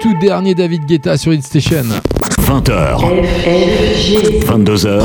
[0.00, 1.82] tout dernier David Guetta sur Hit Station.
[2.40, 2.98] 20h.
[4.46, 5.00] 22h.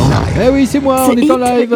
[0.45, 1.75] Eh oui, c'est moi, on est en live.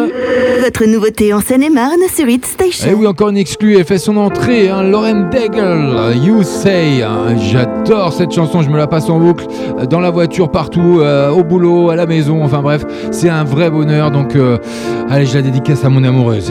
[0.62, 2.88] Votre nouveauté en Seine-et-Marne sur Hit Station.
[2.90, 7.02] Eh oui, encore une exclue, elle fait son entrée, hein, Lauren Daigle, You Say.
[7.02, 7.36] hein.
[7.38, 9.46] J'adore cette chanson, je me la passe en boucle,
[9.88, 13.70] dans la voiture, partout, euh, au boulot, à la maison, enfin bref, c'est un vrai
[13.70, 14.10] bonheur.
[14.10, 14.58] Donc, euh,
[15.10, 16.50] allez, je la dédicace à mon amoureuse.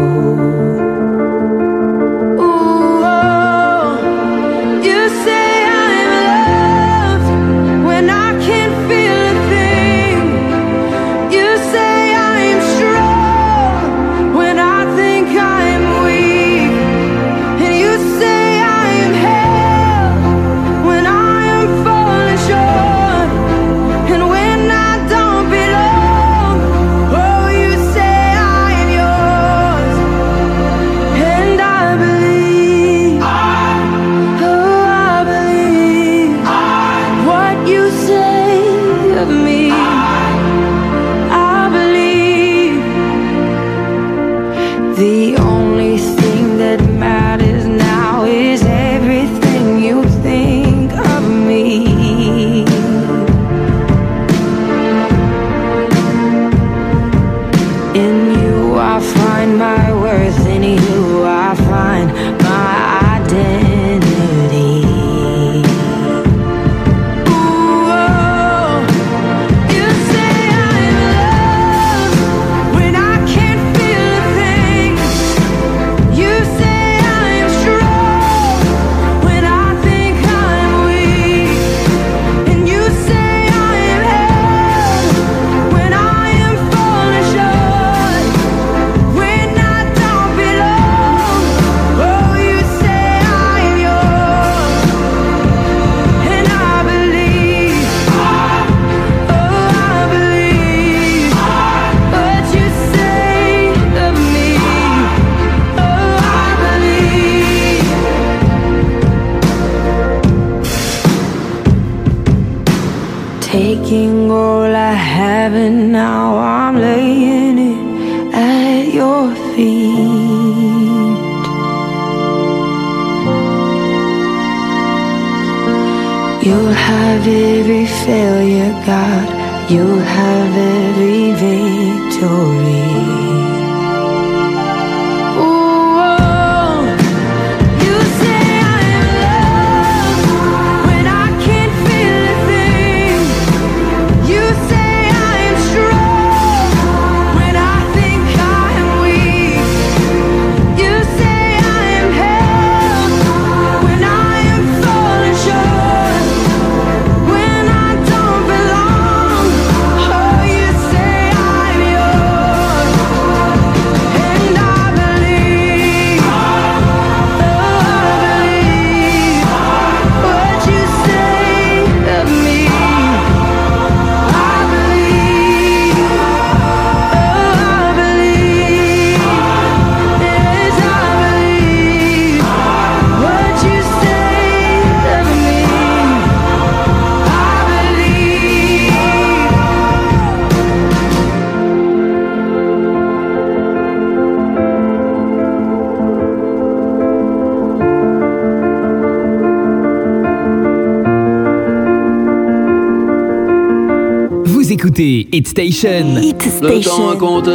[205.01, 206.17] Écoutez Hit Station.
[206.21, 207.51] Hit Le temps est compté.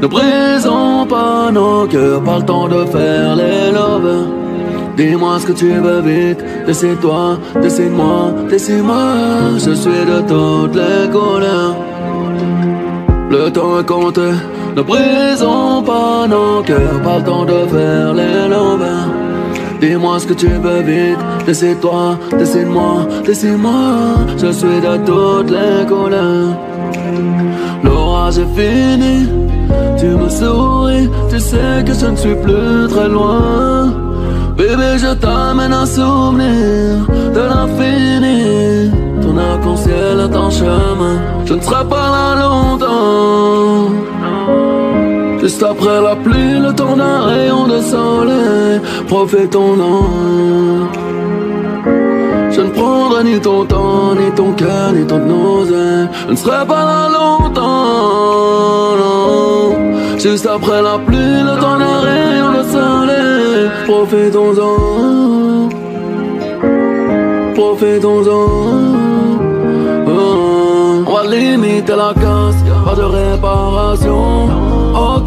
[0.00, 4.28] Ne brisons pas nos cœurs, pas le temps de faire les lovers.
[4.96, 9.14] Dis-moi ce que tu veux vite, décide-toi, décide-moi, décide-moi.
[9.54, 11.76] Je suis de toutes les couleurs.
[13.30, 14.30] Le temps est compté.
[14.76, 19.07] Ne brisons pas nos cœurs, pas le temps de faire les lovers.
[19.80, 24.16] Dis-moi ce que tu veux vite, décide-toi, décide-moi, décide-moi.
[24.36, 26.56] Je suis de toutes les couleurs.
[27.84, 29.28] L'orage est fini,
[29.96, 33.94] tu me souris, tu sais que je ne suis plus très loin.
[34.56, 37.06] Bébé, je t'amène un souvenir
[37.36, 38.90] de l'infini.
[39.22, 43.92] Ton arc-en-ciel est en chemin, je ne serai pas là longtemps.
[45.48, 50.02] Juste après la pluie, le temps d'un rayon de soleil, profitons-en.
[52.50, 56.06] Je ne prendrai ni ton temps, ni ton cœur, ni ton nausée.
[56.26, 60.18] Je ne serai pas là longtemps, non.
[60.18, 64.76] Juste après la pluie, le temps d'un rayon de soleil, profitons-en.
[67.54, 68.46] Profitons-en.
[70.08, 71.04] Oh.
[71.06, 74.67] On va limiter la casse, pas de réparation.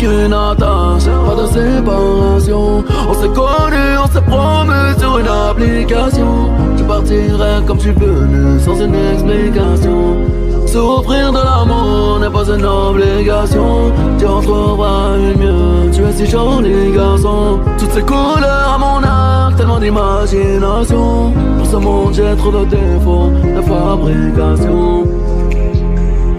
[0.04, 2.84] Aucune attache, pas de séparation.
[3.08, 6.50] On s'est connus, on s'est promu sur une application.
[6.76, 10.18] Tu partirais comme tu venu, sans une explication.
[10.66, 13.92] Souffrir de l'amour n'est pas une obligation.
[14.18, 17.60] Tu en trouveras une mieux, tu es si joli garçon.
[17.78, 21.32] Toutes ces couleurs à mon arc, tellement d'imagination.
[21.60, 25.04] Pour ce monde, j'ai trop de défauts de fabrication.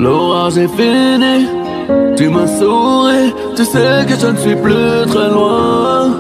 [0.00, 1.46] L'orage est fini.
[2.16, 6.10] Tu me souris, tu sais que je ne suis plus très loin.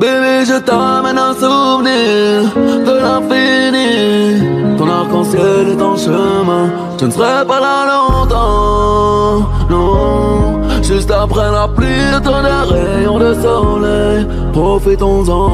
[0.00, 2.54] Bébé, je t'amène un souvenir
[2.86, 4.76] de l'infini.
[4.78, 9.46] Ton arc-en-ciel est en chemin, je ne serai pas là longtemps.
[9.68, 14.26] Non, juste après la pluie, temps d'un rayon de soleil.
[14.52, 15.50] Profitons-en.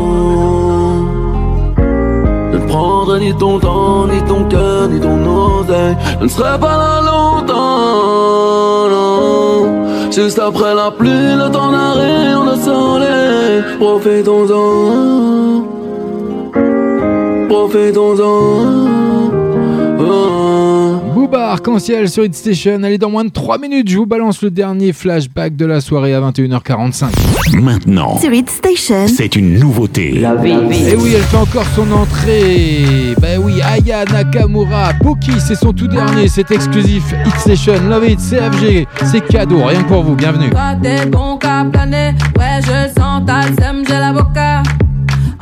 [2.53, 5.97] Je ne prendrai ni ton temps, ni ton cœur, ni ton oseille.
[6.21, 9.86] Je ne serai pas là longtemps, non.
[10.11, 13.63] Juste après la pluie, le temps d'un rayon de soleil.
[13.79, 15.65] Profitons-en.
[17.49, 18.87] Profitons-en.
[20.01, 20.66] Oh.
[21.27, 22.85] Booba Arc-en-Ciel sur Hit Station.
[22.85, 26.15] Allez, dans moins de 3 minutes, je vous balance le dernier flashback de la soirée
[26.15, 27.07] à 21h45.
[27.61, 29.09] Maintenant, Sur Station.
[29.09, 30.21] c'est une nouveauté.
[30.21, 33.17] Et oui, elle fait encore son entrée.
[33.21, 37.13] Ben oui, Aya Nakamura, Poki, c'est son tout dernier, c'est exclusif.
[37.27, 40.51] Hit Station, Love It, CFG, c'est cadeau, rien que pour vous, bienvenue.
[40.51, 44.63] Toi t'es bon qu'à planer, ouais je sens ta sème, j'ai l'avocat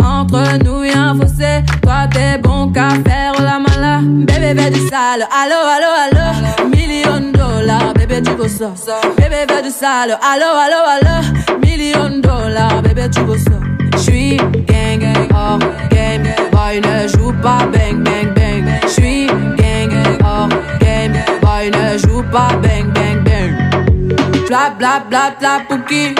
[0.02, 3.73] Entre nous y'a un fossé, toi t'es bon qu'à faire la mala
[4.04, 8.72] Bébé fais du sale, allo allo allo Million dollars, bébé tu veux ça?
[9.16, 13.52] Bébé fais du sale, allo allo allo Million dollars, bébé tu veux ça?
[13.96, 15.58] J'suis gang gang, hors
[15.90, 16.24] game.
[16.52, 18.68] Boy ne joue pas bang bang bang.
[18.86, 20.48] J'suis gang gang, hors
[20.80, 21.14] game.
[21.40, 24.46] Boy ne joue pas bang bang bang.
[24.48, 26.14] Bla bla bla bla pouki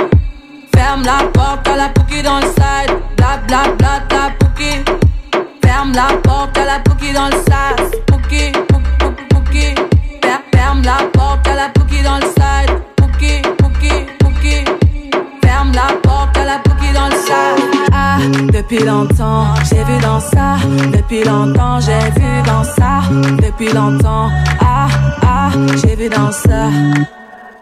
[0.74, 2.96] Ferme la porte à la pouki dans le side.
[3.18, 4.82] Bla bla bla bla pouki
[5.74, 8.52] Ferme la porte à la pouki dans le sas pouki,
[9.28, 9.74] pouki
[10.22, 14.64] Fer- Ferme la porte à la pouki dans le side Pouki, pouki, pouki
[15.42, 17.60] Ferme la porte à la pouki dans le sas
[17.92, 18.18] Ah,
[18.52, 20.58] depuis longtemps, j'ai vu dans ça.
[20.92, 23.02] Depuis longtemps, j'ai vu dans ça.
[23.42, 24.30] Depuis longtemps,
[24.60, 24.86] ah,
[25.22, 25.48] ah,
[25.82, 26.68] j'ai vu dans ça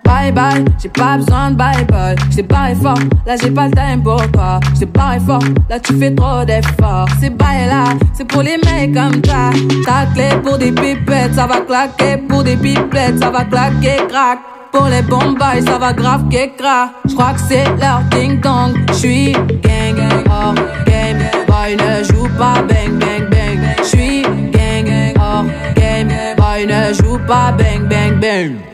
[0.04, 2.16] Bye bye, j'ai pas besoin de bye bye.
[2.30, 4.60] J't'ai barré fort, là j'ai pas le time pour toi.
[4.74, 7.08] J't'ai barré fort, là tu fais trop d'efforts.
[7.20, 9.50] C'est bye là, c'est pour les mecs comme toi.
[9.84, 12.18] Ta clé pour des pipettes, ça va claquer.
[12.28, 14.38] Pour des pipettes, ça va claquer, crack.
[14.72, 16.92] Pour les bombes, ça va grave qu'écra.
[17.06, 18.74] J'crois que c'est leur ding dong.
[18.92, 20.54] J'suis gang gang, hors
[20.86, 21.18] game.
[21.46, 23.60] Boy ne joue pas bang bang bang.
[23.84, 25.44] J'suis gang gang, hors
[25.76, 26.08] game.
[26.38, 28.71] Boy ne joue pas bang bang bang.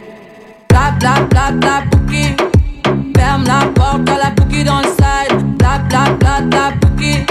[1.00, 2.36] Bla pouki
[3.16, 7.26] Ferme la porte à la pouki dans le side Bla pouki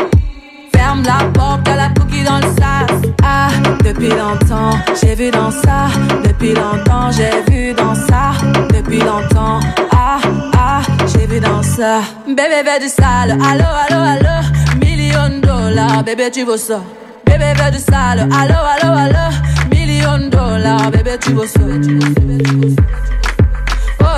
[0.74, 3.50] Ferme la porte à la pouki dans le sas Ah,
[3.84, 5.88] depuis longtemps, j'ai vu dans ça.
[6.24, 8.34] Depuis longtemps, j'ai vu dans ça.
[8.74, 9.60] Depuis longtemps,
[9.92, 10.20] ah,
[10.54, 12.02] ah, j'ai vu dans ça.
[12.28, 14.48] Bébé veut du sale, allo, allo, allo
[14.82, 16.82] Million de dollars, bébé tu veux ça.
[17.26, 19.36] Bébé veut du sale, allo, allo, allo
[19.72, 21.60] Million de dollars, bébé tu veux ça.
[21.60, 23.27] c'est chaud là,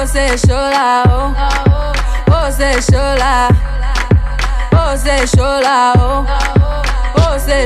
[0.06, 1.04] chaud là
[2.28, 3.16] Oh c'est chaud
[5.62, 6.26] là, oh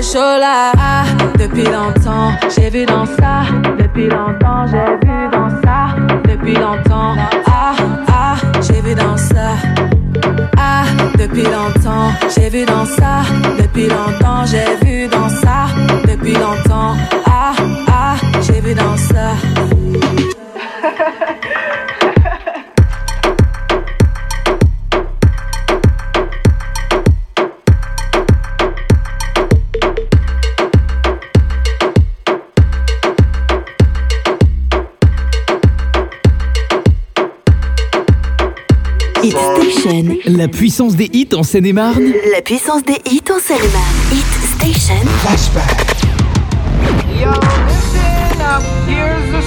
[0.01, 1.03] chaud là ah,
[1.37, 3.43] Depuis longtemps, j'ai vu dans ça.
[3.77, 5.95] Depuis longtemps, j'ai vu dans ça.
[6.27, 7.15] Depuis longtemps,
[7.45, 7.75] ah,
[8.07, 9.55] ah, j'ai vu dans ça.
[10.57, 10.85] Ah,
[11.17, 13.21] depuis longtemps, j'ai vu dans ça.
[13.59, 15.67] Depuis longtemps, j'ai vu dans ça.
[16.07, 16.95] Depuis longtemps,
[17.27, 17.53] ah,
[17.87, 19.35] ah, j'ai vu dans ça
[40.25, 42.11] La puissance des hits en Seine-et-Marne.
[42.33, 43.95] La puissance des hits en Seine-et-Marne.
[44.11, 44.25] Hit
[44.75, 44.95] Station.
[45.21, 45.93] Flashback.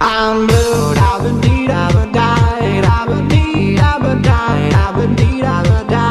[0.00, 0.94] I'm blue.
[0.96, 3.08] i've been dead i've been dead i've
[4.94, 6.05] been dead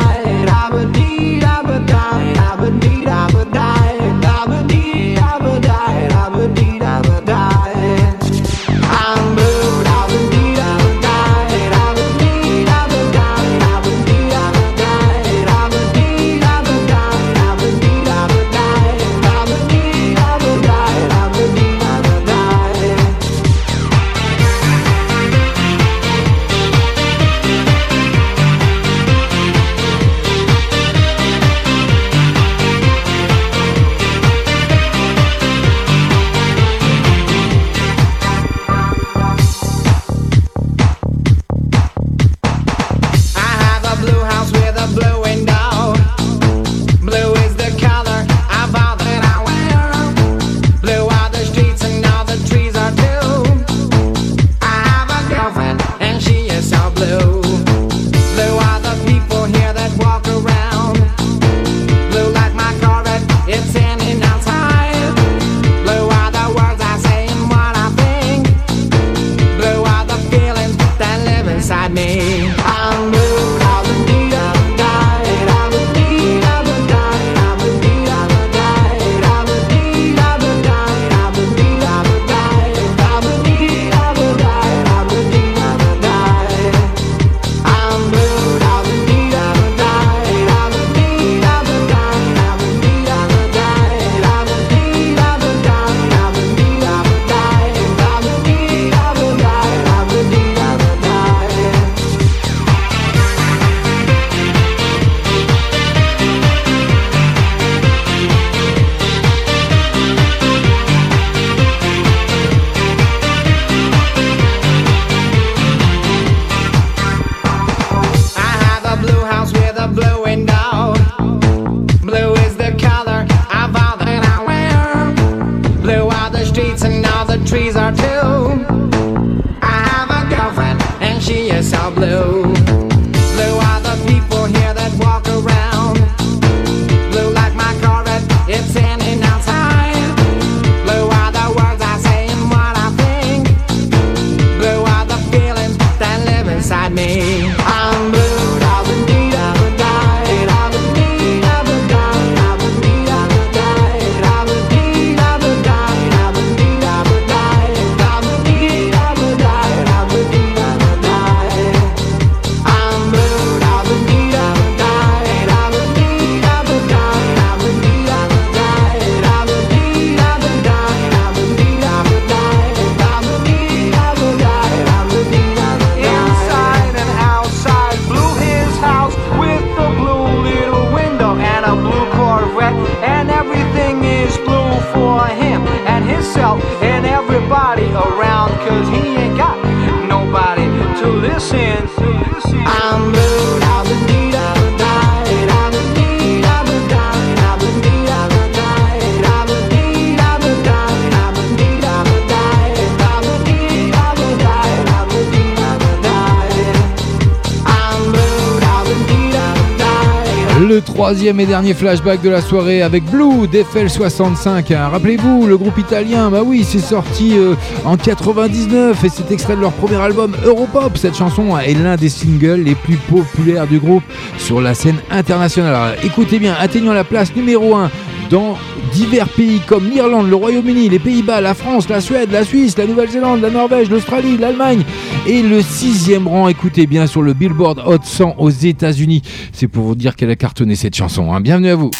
[211.27, 214.71] et dernier flashback de la soirée avec Blue d'Eiffel65.
[214.71, 219.55] Hein, rappelez-vous, le groupe italien, bah oui, c'est sorti euh, en 99 et c'est extrait
[219.55, 220.95] de leur premier album Europop.
[220.99, 224.03] Cette chanson est l'un des singles les plus populaires du groupe
[224.37, 225.97] sur la scène internationale.
[226.03, 227.89] Écoutez bien, atteignant la place numéro 1
[228.29, 228.55] dans
[228.93, 232.85] divers pays comme l'Irlande, le Royaume-Uni, les Pays-Bas, la France, la Suède, la Suisse, la
[232.85, 234.83] Nouvelle-Zélande, la Norvège, l'Australie, l'Allemagne,
[235.27, 239.21] et le sixième rang, écoutez bien, sur le Billboard Hot 100 aux États-Unis.
[239.53, 241.33] C'est pour vous dire qu'elle a cartonné cette chanson.
[241.33, 241.41] Hein.
[241.41, 241.91] Bienvenue à vous.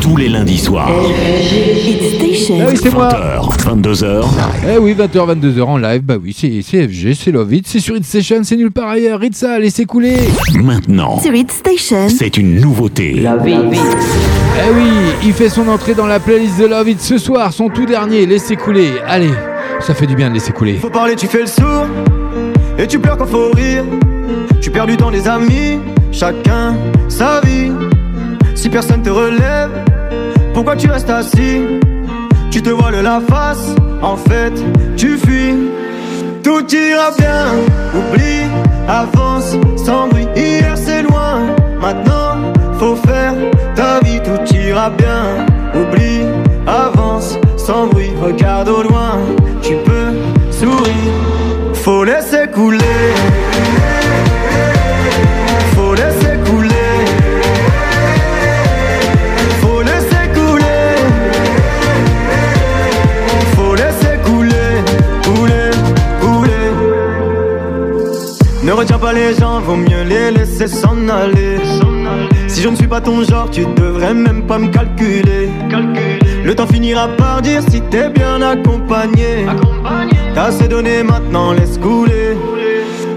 [0.00, 0.88] Tous les lundis soirs.
[0.88, 1.02] Ah
[2.68, 3.08] oui, c'est moi.
[3.08, 4.24] 20h, 22h.
[4.72, 6.02] Eh oui, 20h, 22h en live.
[6.02, 9.22] Bah oui, c'est FG, c'est Love It, c'est sur It Station, c'est nulle part ailleurs.
[9.24, 10.16] It's ça, laissez couler.
[10.62, 11.18] Maintenant.
[11.20, 12.08] Sur Station.
[12.08, 13.14] C'est une nouveauté.
[13.14, 13.58] Love It.
[14.58, 14.88] Eh oui,
[15.24, 18.26] il fait son entrée dans la playlist de Love It ce soir, son tout dernier.
[18.26, 18.92] Laissez couler.
[19.06, 19.32] Allez
[19.80, 20.74] ça fait du bien de laisser couler.
[20.74, 21.86] Faut parler, tu fais le sourd.
[22.78, 23.84] Et tu pleures quand faut rire.
[24.60, 25.78] Tu perds du temps des amis.
[26.12, 26.74] Chacun
[27.08, 27.72] sa vie.
[28.54, 29.70] Si personne te relève,
[30.54, 31.60] pourquoi tu restes assis?
[32.50, 33.74] Tu te voiles la face.
[34.02, 34.52] En fait,
[34.96, 35.54] tu fuis.
[36.42, 37.46] Tout ira bien.
[37.94, 38.48] Oublie,
[38.88, 40.26] avance sans bruit.
[40.36, 41.40] Hier c'est loin.
[41.80, 42.36] Maintenant,
[42.78, 43.34] faut faire
[43.74, 44.20] ta vie.
[44.22, 45.46] Tout ira bien.
[45.74, 46.22] Oublie,
[46.66, 48.12] avance sans bruit.
[48.22, 49.18] Regarde au loin.
[51.96, 53.14] Faut laisser couler.
[55.74, 56.92] Faut laisser couler.
[59.62, 60.90] Faut laisser couler.
[63.54, 64.72] Faut laisser couler.
[65.24, 65.70] Couler,
[66.20, 66.68] couler.
[68.62, 71.60] Ne retiens pas les gens, vaut mieux les laisser s'en aller.
[72.46, 75.48] Si je ne suis pas ton genre, tu devrais même pas me calculer.
[76.44, 79.46] Le temps finira par dire si t'es bien accompagné.
[80.36, 82.36] T'as assez donné, maintenant laisse couler.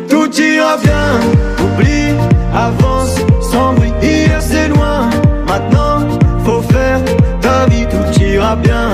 [0.07, 1.19] Tout ira bien,
[1.65, 2.15] oublie,
[2.55, 3.91] avance sans bruit.
[4.01, 5.09] Hier c'est loin,
[5.45, 6.07] maintenant
[6.45, 7.01] faut faire
[7.41, 7.85] ta vie.
[7.87, 8.91] Tout ira bien,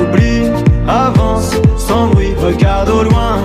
[0.00, 0.52] oublie,
[0.86, 2.32] avance sans bruit.
[2.40, 3.38] Regarde au loin,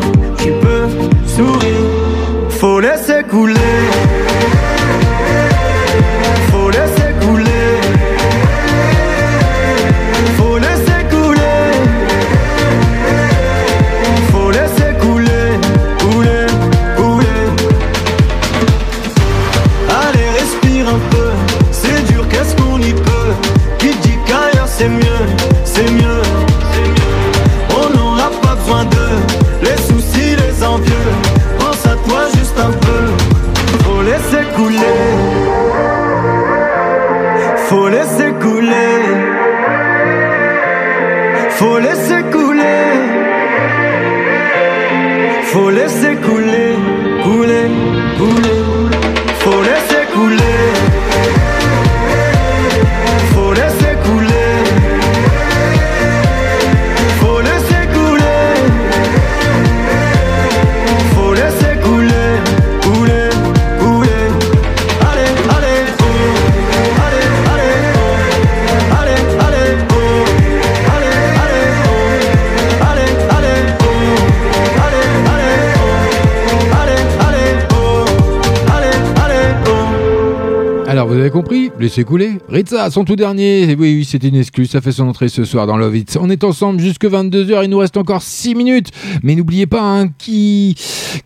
[81.20, 82.34] avez compris Laissez couler.
[82.50, 83.76] Ritza, son tout dernier.
[83.80, 84.70] Oui, oui, c'était une excuse.
[84.70, 86.18] Ça fait son entrée ce soir dans Love It.
[86.22, 87.64] On est ensemble jusque 22h.
[87.64, 88.92] Il nous reste encore 6 minutes.
[89.24, 90.76] Mais n'oubliez pas hein, qui...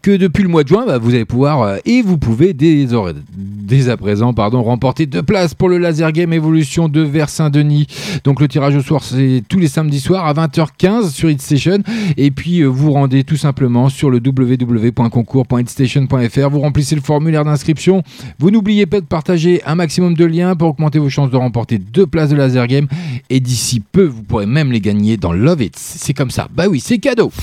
[0.02, 2.88] que depuis le mois de juin, bah, vous allez pouvoir euh, et vous pouvez dès,
[3.36, 7.86] dès à présent pardon, remporter deux places pour le Laser Game Evolution de vers Saint-Denis.
[8.24, 11.84] Donc, le tirage au soir, c'est tous les samedis soirs à 20h15 sur Hit Station.
[12.18, 16.50] Et puis, euh, vous rendez tout simplement sur le www.concours.hitstation.fr.
[16.50, 18.02] Vous remplissez le formulaire d'inscription.
[18.40, 21.78] Vous n'oubliez pas de partager un maximum de liens pour augmenter vos chances de remporter
[21.78, 22.88] deux places de laser game.
[23.30, 25.76] Et d'ici peu, vous pourrez même les gagner dans Love It.
[25.78, 26.48] C'est comme ça.
[26.56, 27.34] Bah oui, c'est cadeau.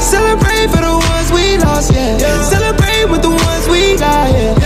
[0.00, 2.16] Celebrate for the ones we lost, yeah.
[2.48, 4.61] Celebrate with the ones we got, yeah.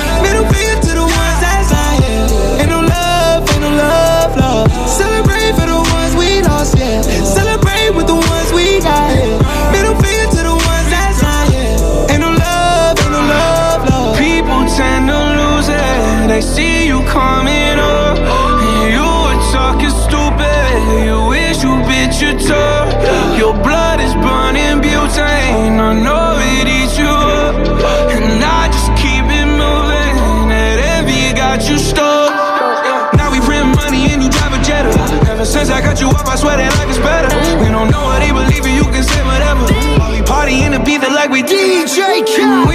[35.96, 37.28] Got you up, I swear that life is better.
[37.62, 39.64] We don't know what they believe in, you can say whatever.
[39.98, 42.65] While we party in the beat like we DJ Khaled.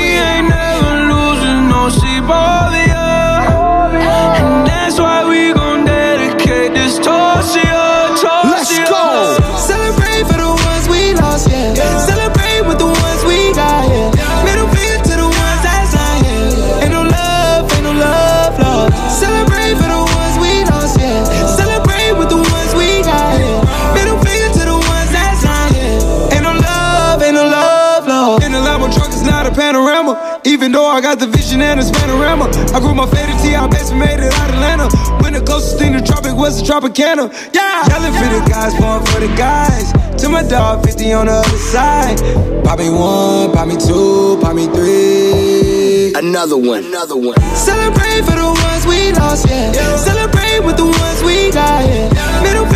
[31.02, 32.45] I got the vision and it's panorama,
[32.76, 34.88] I grew my faded T, I best made it out of Atlanta.
[35.23, 37.26] When the closest thing to tropic was the Tropicana.
[37.57, 39.90] Yeah, yelling for the guys, born for the guys.
[40.22, 42.22] To my dog, 50 on the other side.
[42.64, 46.14] Pop me one, pop me two, pop me three.
[46.14, 47.34] Another one, another one.
[47.57, 49.73] Celebrate for the ones we lost, yeah.
[49.98, 52.45] Celebrate with the ones we got, yeah.
[52.45, 52.69] Middle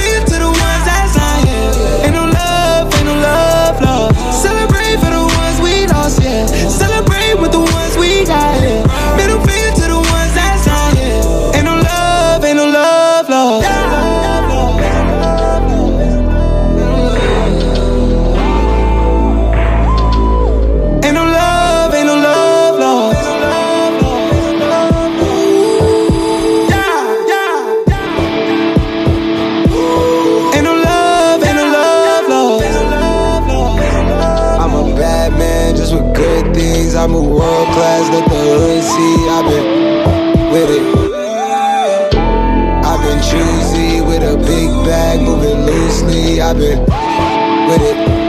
[37.99, 39.29] world let the hood see.
[39.29, 42.15] I've been with it.
[42.85, 46.41] I've been choosy with a big bag, moving loosely.
[46.41, 48.24] I've been with it.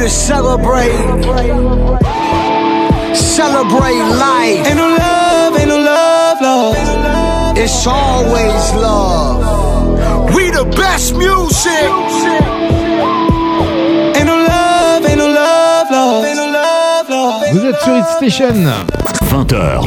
[0.00, 0.96] To celebrate,
[3.14, 4.66] celebrate life.
[4.66, 7.58] Ain't no love, ain't no love, love.
[7.58, 10.34] It's always love.
[10.34, 11.90] We the best music.
[14.16, 16.24] Ain't no love, ain't no love, love.
[17.52, 18.99] Vous êtes sur Hit Station.
[19.30, 19.82] 20h.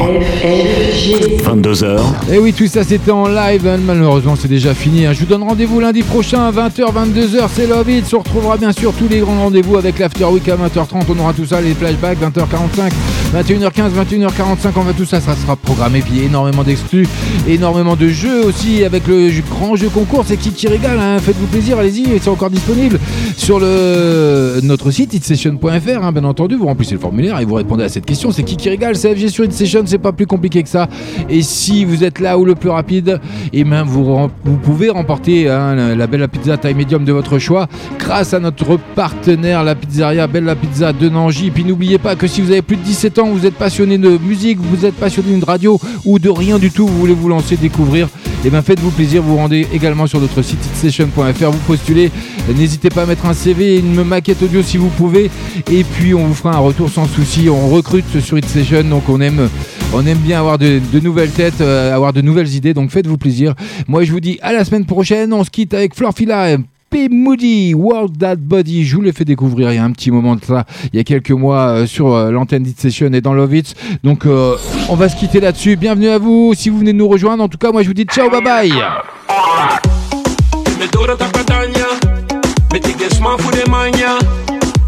[1.44, 2.00] 22h.
[2.32, 3.66] Et oui, tout ça c'était en live.
[3.66, 3.78] hein.
[3.86, 5.04] Malheureusement, c'est déjà fini.
[5.04, 5.12] hein.
[5.12, 7.48] Je vous donne rendez-vous lundi prochain à 20h, 22h.
[7.54, 8.14] C'est Love It.
[8.14, 11.02] On retrouvera bien sûr tous les grands rendez-vous avec l'After Week à 20h30.
[11.14, 12.92] On aura tout ça, les flashbacks, 20h45,
[13.34, 14.70] 21h15, 21h45.
[14.76, 16.00] On va tout ça, ça sera programmé.
[16.00, 17.06] Puis énormément d'exclus,
[17.46, 20.24] énormément de jeux aussi avec le grand jeu concours.
[20.26, 20.98] C'est qui qui régale.
[20.98, 21.18] hein.
[21.20, 22.04] Faites-vous plaisir, allez-y.
[22.22, 22.98] C'est encore disponible
[23.36, 26.02] sur notre site hitsession.fr.
[26.02, 28.30] hein, bien entendu, vous remplissez le formulaire et vous répondez à cette question.
[28.32, 30.88] C'est qui qui régale CFG sur Hitsession, c'est pas plus compliqué que ça.
[31.28, 33.20] Et si vous êtes là ou le plus rapide,
[33.52, 37.12] et même vous, rem- vous pouvez remporter hein, la, la Bella Pizza taille médium de
[37.12, 37.66] votre choix
[37.98, 41.48] grâce à notre partenaire, la pizzeria Bella Pizza de Nangy.
[41.48, 43.98] Et puis n'oubliez pas que si vous avez plus de 17 ans, vous êtes passionné
[43.98, 47.28] de musique, vous êtes passionné de radio ou de rien du tout, vous voulez vous
[47.28, 48.08] lancer, découvrir,
[48.44, 52.10] et bien faites-vous plaisir, vous rendez également sur notre site hitsession.fr, vous postulez,
[52.54, 55.30] n'hésitez pas à mettre un CV une maquette audio si vous pouvez,
[55.70, 59.20] et puis on vous fera un retour sans souci, on recrute sur Hitsession, donc on
[59.20, 59.48] aime,
[59.94, 63.16] on aime bien avoir de, de nouvelles têtes, euh, avoir de nouvelles idées, donc faites-vous
[63.16, 63.54] plaisir.
[63.88, 66.58] Moi je vous dis à la semaine prochaine, on se quitte avec Florfila.
[66.94, 67.08] P.
[67.10, 70.36] Moody, World That Body, je vous l'ai fait découvrir il y a un petit moment
[70.36, 73.52] de ça, il y a quelques mois euh, sur euh, l'antenne Session et dans Love
[73.52, 73.74] It.
[74.04, 74.54] Donc euh,
[74.88, 75.74] on va se quitter là-dessus.
[75.74, 77.42] Bienvenue à vous si vous venez de nous rejoindre.
[77.42, 78.70] En tout cas, moi je vous dis ciao, bye bye.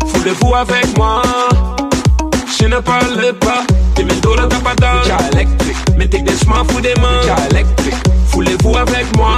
[0.07, 0.55] Foulez-vous
[0.97, 1.23] moi.
[2.61, 3.65] Je ne parle pas,
[5.99, 6.63] mettez des chemins
[8.29, 9.33] foulez-vous avec moi,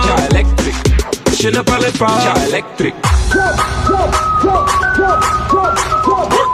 [1.54, 1.94] up all the.
[2.48, 2.94] Electric.
[2.94, 3.02] Work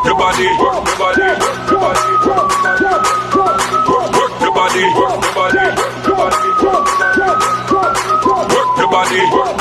[0.05, 2.45] the body, work the body, work
[4.41, 5.65] the body, work the body.
[9.05, 9.21] The.
[9.33, 9.57] Work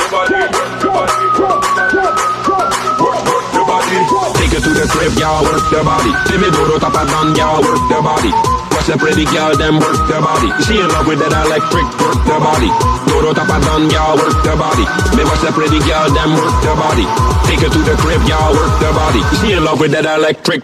[3.54, 3.98] the body,
[4.34, 5.42] Take it to the crib, y'all.
[5.42, 6.12] Work the body.
[6.28, 7.62] Timmy Doro, tap a y'all.
[7.62, 8.63] Work the body.
[8.84, 10.52] The pretty girl, them work the body.
[10.64, 12.68] She in love with that electric, work the body.
[13.08, 14.84] Do the top of done, y'all work the body.
[15.16, 17.08] Me watch the pretty girl, them work the body.
[17.48, 19.24] Take her to the crib, y'all work the body.
[19.40, 20.62] She in love with that electric.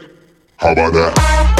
[0.59, 1.60] How about that?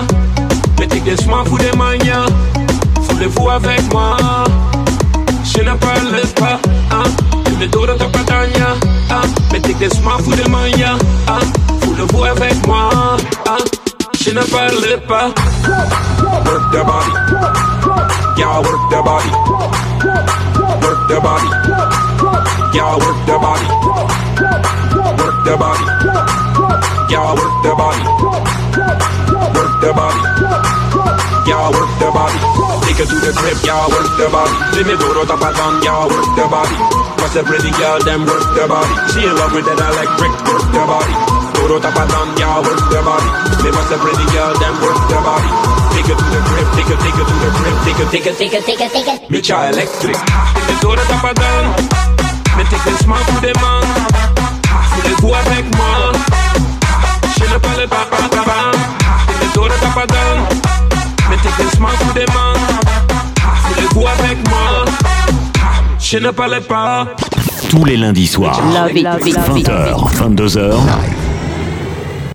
[0.91, 2.25] patagna, des mains fous des manias,
[3.07, 4.17] foulez-vous avec moi.
[5.43, 6.59] Je ne parle pas,
[6.91, 7.03] hein.
[7.59, 8.75] Me donnes ta patania,
[9.11, 9.21] hein.
[9.51, 10.95] Mais t'es que smart, fou de mania,
[11.27, 11.39] hein.
[11.81, 12.89] Faut le avec moi.
[14.19, 15.29] Je ne parle pas.
[16.45, 17.11] Work the body.
[18.37, 19.31] Y'all work the body.
[20.81, 21.49] Work the body.
[22.73, 23.67] Y'all work the body.
[25.17, 26.40] Work the body.
[27.11, 28.03] Y'all work the body.
[29.51, 30.21] Work the body.
[31.43, 32.39] Y'all work the body.
[32.87, 34.55] Take her to the crib, y'all work the body.
[34.71, 36.75] Jimmy Doro down, y'all work the body.
[37.19, 38.93] What's a pretty girl, them work the body.
[39.11, 41.13] She in love with that electric, work the body.
[41.59, 43.29] Doro down, y'all work the body.
[43.63, 45.51] Me what's a pretty girl, them work the body.
[45.91, 48.25] Take her to the crib, take her, take her to the crib, take her, take
[48.25, 49.17] her, take her, take her, take her.
[49.27, 50.15] Me cha electric.
[50.15, 51.63] Me Doro down.
[52.55, 53.83] Me take the smart pour des mains.
[54.95, 56.40] Voulez-vous avec moi?
[57.43, 58.71] Je ne parle pas, pas, pas, pas.
[59.41, 60.39] Me Doro top a down.
[61.29, 62.53] Me take the smart pour des mains.
[63.69, 64.85] Voulez-vous avec moi?
[65.99, 67.07] Je ne parle pas.
[67.69, 69.67] Tous les lundis soirs, Love it, love it, love it.
[69.67, 70.73] 20h, 22h,